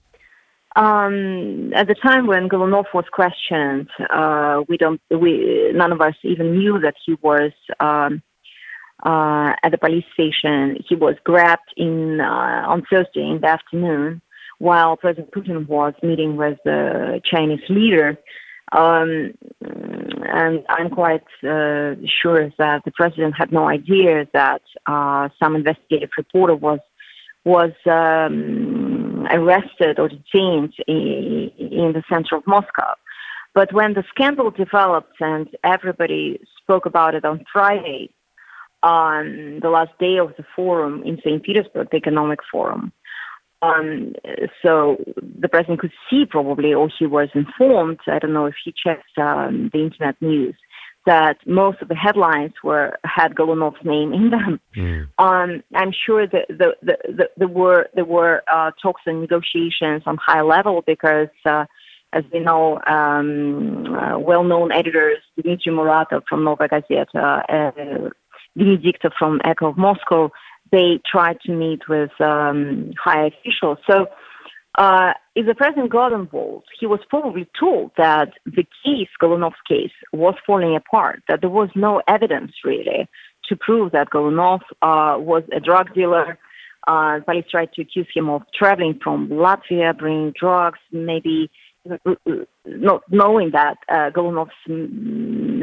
Um, 0.76 1.72
at 1.76 1.88
the 1.88 1.94
time 1.94 2.26
when 2.26 2.50
Golunov 2.50 2.86
was 2.94 3.06
questioned, 3.12 3.90
uh, 4.10 4.64
we 4.68 4.78
don't, 4.78 5.00
we 5.12 5.72
none 5.76 5.92
of 5.92 6.02
us 6.02 6.16
even 6.24 6.58
knew 6.58 6.80
that 6.80 6.96
he 7.06 7.16
was 7.22 7.52
um, 7.80 8.24
uh, 9.06 9.54
at 9.64 9.72
the 9.72 9.78
police 9.78 10.06
station. 10.14 10.78
He 10.88 10.96
was 10.96 11.16
grabbed 11.24 11.74
in 11.78 12.20
uh, 12.22 12.64
on 12.68 12.84
Thursday 12.90 13.28
in 13.28 13.40
the 13.42 13.48
afternoon 13.48 14.22
while 14.60 14.96
President 14.96 15.32
Putin 15.32 15.68
was 15.68 15.94
meeting 16.02 16.36
with 16.38 16.58
the 16.64 17.22
Chinese 17.26 17.64
leader. 17.70 18.18
Um, 18.72 19.34
and 19.62 20.64
I'm 20.70 20.90
quite 20.90 21.28
uh, 21.44 21.96
sure 22.22 22.50
that 22.58 22.82
the 22.86 22.92
president 22.96 23.36
had 23.38 23.52
no 23.52 23.68
idea 23.68 24.26
that 24.34 24.62
uh, 24.88 25.30
some 25.42 25.56
investigative 25.56 26.10
reporter 26.18 26.56
was 26.56 26.80
was 27.46 27.72
um, 27.88 29.28
arrested 29.30 30.00
or 30.00 30.08
detained 30.08 30.74
in, 30.88 31.52
in 31.58 31.92
the 31.94 32.02
center 32.10 32.38
of 32.38 32.48
Moscow. 32.48 32.94
But 33.54 33.74
when 33.74 33.94
the 33.94 34.04
scandal 34.10 34.50
developed 34.50 35.18
and 35.20 35.50
everybody 35.64 36.40
spoke 36.62 36.86
about 36.86 37.16
it 37.16 37.26
on 37.26 37.44
Friday, 37.52 38.14
on 38.84 39.60
the 39.62 39.70
last 39.70 39.98
day 40.00 40.18
of 40.18 40.34
the 40.38 40.46
forum 40.56 41.02
in 41.04 41.18
St. 41.18 41.42
Petersburg, 41.42 41.88
the 41.90 41.98
Economic 41.98 42.40
Forum, 42.52 42.92
um, 43.64 44.14
so 44.62 44.98
the 45.40 45.48
president 45.48 45.80
could 45.80 45.94
see 46.10 46.26
probably, 46.30 46.74
or 46.74 46.90
he 47.00 47.06
was 47.06 47.30
informed, 47.34 48.00
I 48.08 48.20
don't 48.20 48.34
know 48.34 48.46
if 48.46 48.56
he 48.64 48.74
checked 48.74 49.18
um, 49.18 49.70
the 49.72 49.84
internet 49.84 50.22
news, 50.22 50.56
that 51.06 51.38
most 51.46 51.82
of 51.82 51.88
the 51.88 51.96
headlines 51.96 52.54
were 52.64 52.98
had 53.04 53.36
Golunov's 53.36 53.84
name 53.84 54.14
in 54.14 54.32
them. 54.32 54.60
Mm. 54.76 55.08
Um, 55.18 55.64
I'm 55.76 55.92
sure 56.06 56.28
that 56.28 56.46
the, 56.50 56.76
the, 56.82 56.98
the, 57.04 57.30
there 57.38 57.48
were 57.48 57.88
there 57.94 58.06
were 58.06 58.42
uh, 58.52 58.72
talks 58.82 59.02
and 59.06 59.22
negotiations 59.22 60.04
on 60.06 60.18
high 60.18 60.42
level 60.42 60.82
because, 60.86 61.28
uh, 61.46 61.66
as 62.14 62.24
we 62.34 62.40
know, 62.40 62.80
um, 62.88 63.96
uh, 63.96 64.20
well-known 64.20 64.72
editors 64.72 65.18
Dmitry 65.36 65.74
Muratov 65.74 66.24
from 66.28 66.44
Novaya 66.44 66.70
Gazeta, 66.70 67.44
uh, 68.58 68.62
Venediktov 68.62 69.12
from 69.18 69.42
Echo 69.44 69.70
of 69.70 69.78
Moscow, 69.78 70.32
they 70.72 71.00
tried 71.06 71.40
to 71.46 71.52
meet 71.52 71.88
with 71.88 72.12
um, 72.20 72.94
high 73.02 73.28
officials. 73.28 73.78
So 73.90 74.08
uh, 74.78 75.14
if 75.36 75.46
the 75.46 75.54
president 75.56 75.92
got 75.92 76.14
involved, 76.14 76.66
he 76.80 76.88
was 76.88 77.00
probably 77.10 77.48
told 77.60 77.92
that 77.98 78.30
the 78.46 78.66
case, 78.84 79.10
Golunov's 79.22 79.56
case, 79.68 79.92
was 80.12 80.36
falling 80.46 80.76
apart, 80.76 81.22
that 81.28 81.42
there 81.42 81.50
was 81.50 81.70
no 81.76 82.02
evidence 82.08 82.54
really 82.64 83.08
to 83.50 83.56
prove 83.56 83.92
that 83.92 84.10
Golunov 84.10 84.62
uh, 84.82 85.20
was 85.20 85.44
a 85.56 85.60
drug 85.60 85.94
dealer. 85.94 86.40
Uh, 86.88 87.20
police 87.22 87.46
tried 87.50 87.72
to 87.74 87.82
accuse 87.84 88.08
him 88.14 88.30
of 88.30 88.42
traveling 88.54 89.00
from 89.04 89.30
Latvia, 89.30 89.98
bringing 89.98 90.34
drugs, 90.38 90.80
maybe 90.92 91.50
not 92.66 93.04
knowing 93.10 93.52
that 93.52 93.78
uh, 93.90 94.10
Golunov's 94.10 94.52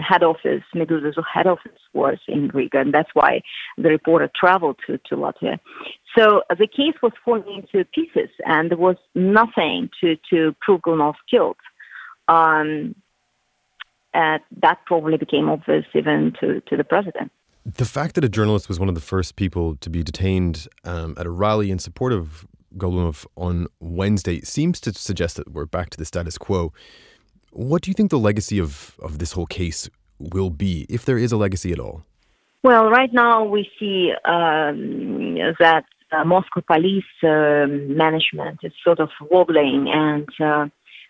head 0.01 0.23
office, 0.23 0.63
Meduza's 0.75 1.17
head 1.33 1.47
office 1.47 1.79
was 1.93 2.19
in 2.29 2.49
Riga, 2.49 2.81
and 2.81 2.93
that's 2.93 3.11
why 3.15 3.43
the 3.77 3.89
reporter 3.89 4.31
traveled 4.39 4.77
to, 4.87 4.99
to 5.09 5.17
Latvia. 5.17 5.59
So 6.17 6.43
the 6.51 6.67
case 6.67 6.95
was 7.03 7.13
falling 7.25 7.63
into 7.63 7.85
pieces, 7.87 8.31
and 8.45 8.71
there 8.71 8.79
was 8.79 8.97
nothing 9.15 9.91
to, 10.01 10.17
to 10.31 10.55
prove 10.61 10.81
Golunov's 10.83 11.19
guilt. 11.31 11.59
Um, 12.29 12.95
that 14.13 14.79
probably 14.87 15.17
became 15.17 15.49
obvious 15.49 15.85
even 15.95 16.33
to, 16.41 16.61
to 16.63 16.77
the 16.77 16.85
president. 16.85 17.31
The 17.65 17.85
fact 17.85 18.15
that 18.15 18.25
a 18.25 18.29
journalist 18.29 18.69
was 18.69 18.81
one 18.81 18.89
of 18.89 18.95
the 18.95 19.01
first 19.01 19.37
people 19.37 19.77
to 19.77 19.91
be 19.91 20.03
detained 20.03 20.67
um, 20.85 21.15
at 21.19 21.27
a 21.27 21.31
rally 21.31 21.71
in 21.71 21.79
support 21.79 22.13
of 22.13 22.47
Golunov 22.77 23.27
on 23.37 23.67
Wednesday 23.81 24.41
seems 24.41 24.81
to 24.81 24.95
suggest 24.95 25.37
that 25.37 25.53
we're 25.53 25.67
back 25.67 25.91
to 25.91 25.99
the 25.99 26.05
status 26.05 26.39
quo. 26.39 26.73
What 27.51 27.83
do 27.83 27.91
you 27.91 27.95
think 27.95 28.11
the 28.11 28.19
legacy 28.19 28.59
of, 28.59 28.97
of 29.03 29.19
this 29.19 29.33
whole 29.33 29.47
case 29.47 29.89
will 30.19 30.51
be, 30.51 30.87
if 30.89 31.05
there 31.05 31.19
is 31.19 31.33
a 31.33 31.37
legacy 31.37 31.73
at 31.73 31.81
all? 31.81 32.05
Well, 32.63 32.91
right 32.91 33.13
now 33.13 33.45
we 33.45 33.69
see 33.79 34.13
um, 34.25 35.35
that 35.59 35.85
uh, 36.13 36.25
Moscow 36.25 36.61
police 36.61 37.05
uh, 37.23 37.67
management 37.69 38.61
is 38.63 38.73
sort 38.85 39.01
of 39.01 39.09
wobbling 39.31 39.89
and 39.93 40.29
uh, 40.41 40.67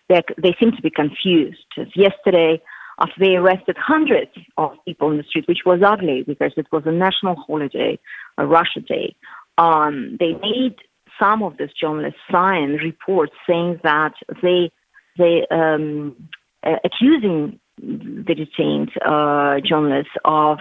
they 0.09 0.55
seem 0.59 0.71
to 0.71 0.81
be 0.81 0.89
confused. 0.89 1.65
Yesterday, 1.95 2.61
after 2.99 3.15
they 3.19 3.35
arrested 3.35 3.77
hundreds 3.77 4.31
of 4.57 4.71
people 4.85 5.11
in 5.11 5.17
the 5.17 5.23
street, 5.23 5.47
which 5.47 5.65
was 5.65 5.81
ugly 5.85 6.23
because 6.23 6.53
it 6.57 6.67
was 6.71 6.83
a 6.85 6.91
national 6.91 7.35
holiday, 7.35 7.99
a 8.37 8.45
Russia 8.45 8.79
Day, 8.79 9.15
um, 9.57 10.17
they 10.19 10.33
made 10.41 10.75
some 11.19 11.43
of 11.43 11.57
these 11.57 11.69
journalists 11.79 12.19
sign 12.31 12.73
reports 12.83 13.33
saying 13.47 13.79
that 13.83 14.13
they 14.41 14.71
they 15.17 15.45
um, 15.51 16.29
uh, 16.63 16.75
accusing 16.83 17.59
the 17.77 18.35
detained 18.35 18.91
uh, 19.03 19.59
journalists 19.65 20.13
of 20.25 20.59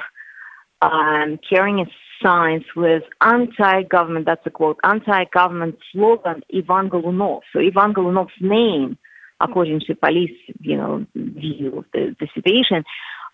um, 0.83 1.39
carrying 1.49 1.87
signs 2.23 2.65
with 2.77 3.03
anti-government, 3.21 4.27
that's 4.27 4.47
a 4.47 4.51
quote, 4.51 4.79
anti-government 4.85 5.77
slogan 5.93 6.43
Ivan 6.55 6.91
Golunov. 6.91 7.41
So 7.53 7.61
Ivan 7.61 7.95
Golunov's 7.95 8.33
name, 8.41 8.99
according 9.41 9.81
to 9.87 9.95
police, 9.95 10.37
you 10.61 10.77
know, 10.77 11.07
view 11.15 11.79
of 11.79 11.85
the, 11.93 12.15
the 12.21 12.29
situation, 12.35 12.85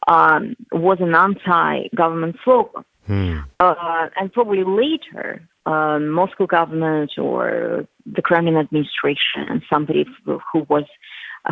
um, 0.09 0.57
was 0.72 0.98
an 1.00 1.14
anti-government 1.14 2.37
slogan. 2.44 2.85
Hmm. 3.07 3.38
Uh, 3.61 4.09
and 4.16 4.33
probably 4.33 4.64
later, 4.64 5.48
um, 5.66 6.09
Moscow 6.09 6.46
government 6.46 7.12
or 7.18 7.87
the 8.07 8.22
Kremlin 8.22 8.57
administration, 8.57 9.42
and 9.48 9.62
somebody 9.68 10.07
who 10.24 10.66
was 10.68 10.85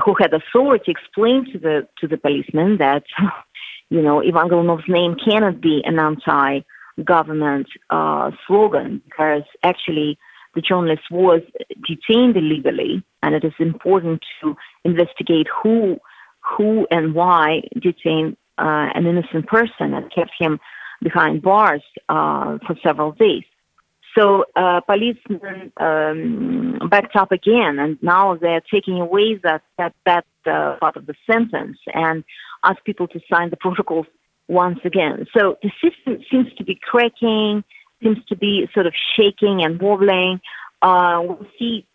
who 0.04 0.14
had 0.18 0.32
authority 0.32 0.90
explained 0.90 1.48
to 1.52 1.58
the 1.58 1.86
to 2.00 2.06
the 2.06 2.16
policeman 2.16 2.78
that 2.78 3.04
you 3.90 4.00
know 4.00 4.22
Ivan 4.22 4.48
Golunov's 4.48 4.88
name 4.88 5.16
cannot 5.16 5.60
be 5.60 5.82
an 5.84 5.98
anti-government 5.98 7.66
uh, 7.90 8.30
slogan 8.46 9.02
because 9.04 9.42
actually 9.62 10.18
the 10.54 10.60
journalist 10.60 11.02
was 11.10 11.42
detained 11.86 12.36
illegally, 12.36 13.02
and 13.22 13.34
it 13.34 13.44
is 13.44 13.54
important 13.58 14.22
to 14.40 14.56
investigate 14.84 15.48
who 15.62 15.98
who 16.40 16.86
and 16.90 17.14
why 17.14 17.62
detained 17.80 18.36
uh, 18.58 18.90
an 18.94 19.06
innocent 19.06 19.46
person 19.48 19.94
and 19.94 20.12
kept 20.14 20.30
him 20.38 20.60
behind 21.02 21.42
bars 21.42 21.82
uh, 22.08 22.58
for 22.66 22.76
several 22.82 23.12
days. 23.12 23.42
So 24.16 24.44
uh, 24.54 24.80
policemen 24.82 25.72
um, 25.78 26.88
backed 26.88 27.16
up 27.16 27.32
again, 27.32 27.78
and 27.78 27.98
now 28.02 28.36
they're 28.36 28.62
taking 28.72 29.00
away 29.00 29.40
that 29.42 29.62
that 29.78 29.94
that 30.06 30.24
uh, 30.46 30.76
part 30.80 30.96
of 30.96 31.06
the 31.06 31.14
sentence 31.30 31.78
and 31.92 32.24
ask 32.64 32.82
people 32.84 33.08
to 33.08 33.20
sign 33.32 33.50
the 33.50 33.56
protocols 33.60 34.06
once 34.48 34.78
again. 34.84 35.26
So 35.36 35.56
the 35.62 35.70
system 35.82 36.22
seems 36.30 36.52
to 36.58 36.64
be 36.64 36.78
cracking, 36.80 37.64
seems 38.02 38.18
to 38.28 38.36
be 38.36 38.68
sort 38.74 38.86
of 38.86 38.94
shaking 39.16 39.64
and 39.64 39.80
wobbling. 39.80 40.40
Uh, 40.82 41.20
we'll 41.22 41.46
see 41.58 41.86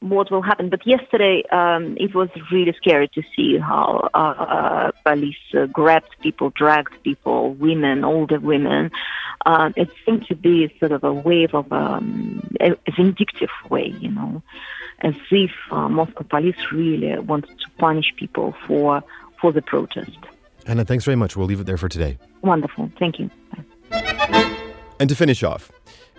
what 0.00 0.30
will 0.30 0.42
happen. 0.42 0.70
But 0.70 0.86
yesterday, 0.86 1.44
um, 1.52 1.96
it 1.98 2.14
was 2.14 2.28
really 2.50 2.74
scary 2.76 3.08
to 3.08 3.22
see 3.36 3.58
how 3.58 4.08
uh, 4.14 4.90
police 5.04 5.36
uh, 5.54 5.66
grabbed 5.66 6.16
people, 6.20 6.50
dragged 6.50 7.02
people, 7.02 7.54
women, 7.54 8.04
older 8.04 8.40
women. 8.40 8.90
Uh, 9.46 9.70
it 9.76 9.90
seemed 10.04 10.26
to 10.26 10.34
be 10.34 10.74
sort 10.78 10.92
of 10.92 11.04
a 11.04 11.12
wave 11.12 11.54
of 11.54 11.70
um, 11.72 12.56
a, 12.60 12.72
a 12.72 12.92
vindictive 12.96 13.50
way, 13.68 13.94
you 14.00 14.10
know, 14.10 14.42
as 15.00 15.14
if 15.30 15.50
uh, 15.70 15.88
Moscow 15.88 16.24
police 16.24 16.56
really 16.72 17.18
wanted 17.18 17.58
to 17.58 17.70
punish 17.78 18.12
people 18.16 18.54
for 18.66 19.02
for 19.40 19.52
the 19.52 19.62
protest. 19.62 20.18
Anna, 20.66 20.84
thanks 20.84 21.04
very 21.04 21.16
much. 21.16 21.36
We'll 21.36 21.46
leave 21.46 21.60
it 21.60 21.64
there 21.64 21.78
for 21.78 21.88
today. 21.88 22.18
Wonderful. 22.42 22.90
Thank 22.98 23.18
you. 23.18 23.30
Bye. 23.90 24.56
And 25.00 25.08
to 25.08 25.16
finish 25.16 25.42
off, 25.42 25.72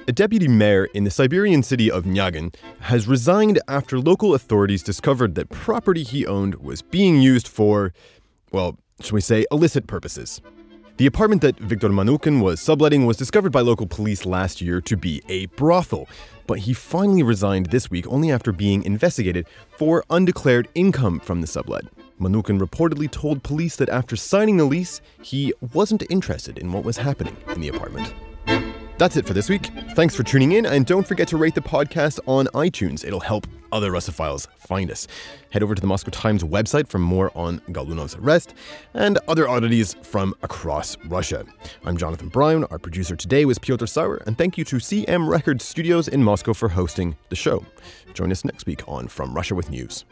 a 0.07 0.11
deputy 0.11 0.47
mayor 0.47 0.85
in 0.93 1.03
the 1.03 1.11
Siberian 1.11 1.61
city 1.61 1.91
of 1.91 2.05
Nyagan 2.05 2.53
has 2.79 3.07
resigned 3.07 3.59
after 3.67 3.99
local 3.99 4.33
authorities 4.33 4.81
discovered 4.81 5.35
that 5.35 5.49
property 5.49 6.03
he 6.03 6.25
owned 6.25 6.55
was 6.55 6.81
being 6.81 7.21
used 7.21 7.47
for, 7.47 7.93
well, 8.51 8.77
shall 8.99 9.15
we 9.15 9.21
say, 9.21 9.45
illicit 9.51 9.87
purposes. 9.87 10.41
The 10.97 11.05
apartment 11.05 11.41
that 11.43 11.57
Viktor 11.59 11.89
Manukin 11.89 12.41
was 12.41 12.59
subletting 12.59 13.05
was 13.05 13.17
discovered 13.17 13.51
by 13.51 13.61
local 13.61 13.87
police 13.87 14.25
last 14.25 14.61
year 14.61 14.81
to 14.81 14.97
be 14.97 15.21
a 15.29 15.45
brothel, 15.47 16.07
but 16.47 16.59
he 16.59 16.73
finally 16.73 17.23
resigned 17.23 17.67
this 17.67 17.89
week 17.89 18.05
only 18.07 18.31
after 18.31 18.51
being 18.51 18.83
investigated 18.83 19.47
for 19.77 20.03
undeclared 20.09 20.67
income 20.75 21.19
from 21.19 21.41
the 21.41 21.47
sublet. 21.47 21.85
Manukin 22.19 22.59
reportedly 22.59 23.09
told 23.09 23.43
police 23.43 23.75
that 23.77 23.89
after 23.89 24.15
signing 24.15 24.57
the 24.57 24.65
lease, 24.65 25.01
he 25.21 25.53
wasn't 25.73 26.03
interested 26.09 26.57
in 26.57 26.71
what 26.71 26.83
was 26.83 26.97
happening 26.97 27.35
in 27.49 27.61
the 27.61 27.69
apartment. 27.69 28.13
That's 29.01 29.17
it 29.17 29.25
for 29.25 29.33
this 29.33 29.49
week. 29.49 29.71
Thanks 29.95 30.15
for 30.15 30.21
tuning 30.21 30.51
in, 30.51 30.67
and 30.67 30.85
don't 30.85 31.07
forget 31.07 31.27
to 31.29 31.37
rate 31.37 31.55
the 31.55 31.61
podcast 31.61 32.19
on 32.27 32.45
iTunes. 32.53 33.03
It'll 33.03 33.19
help 33.19 33.47
other 33.71 33.91
Russophiles 33.91 34.47
find 34.59 34.91
us. 34.91 35.07
Head 35.49 35.63
over 35.63 35.73
to 35.73 35.81
the 35.81 35.87
Moscow 35.87 36.11
Times 36.11 36.43
website 36.43 36.87
for 36.87 36.99
more 36.99 37.35
on 37.35 37.61
Golunov's 37.69 38.13
arrest 38.13 38.53
and 38.93 39.17
other 39.27 39.49
oddities 39.49 39.95
from 40.03 40.35
across 40.43 40.97
Russia. 41.07 41.45
I'm 41.83 41.97
Jonathan 41.97 42.27
Brown. 42.27 42.65
Our 42.65 42.77
producer 42.77 43.15
today 43.15 43.43
was 43.43 43.57
Piotr 43.57 43.87
Sauer, 43.87 44.17
and 44.27 44.37
thank 44.37 44.55
you 44.55 44.63
to 44.65 44.75
CM 44.75 45.27
Records 45.27 45.65
Studios 45.65 46.07
in 46.07 46.23
Moscow 46.23 46.53
for 46.53 46.69
hosting 46.69 47.17
the 47.29 47.35
show. 47.35 47.65
Join 48.13 48.31
us 48.31 48.45
next 48.45 48.67
week 48.67 48.87
on 48.87 49.07
From 49.07 49.33
Russia 49.33 49.55
with 49.55 49.71
News. 49.71 50.05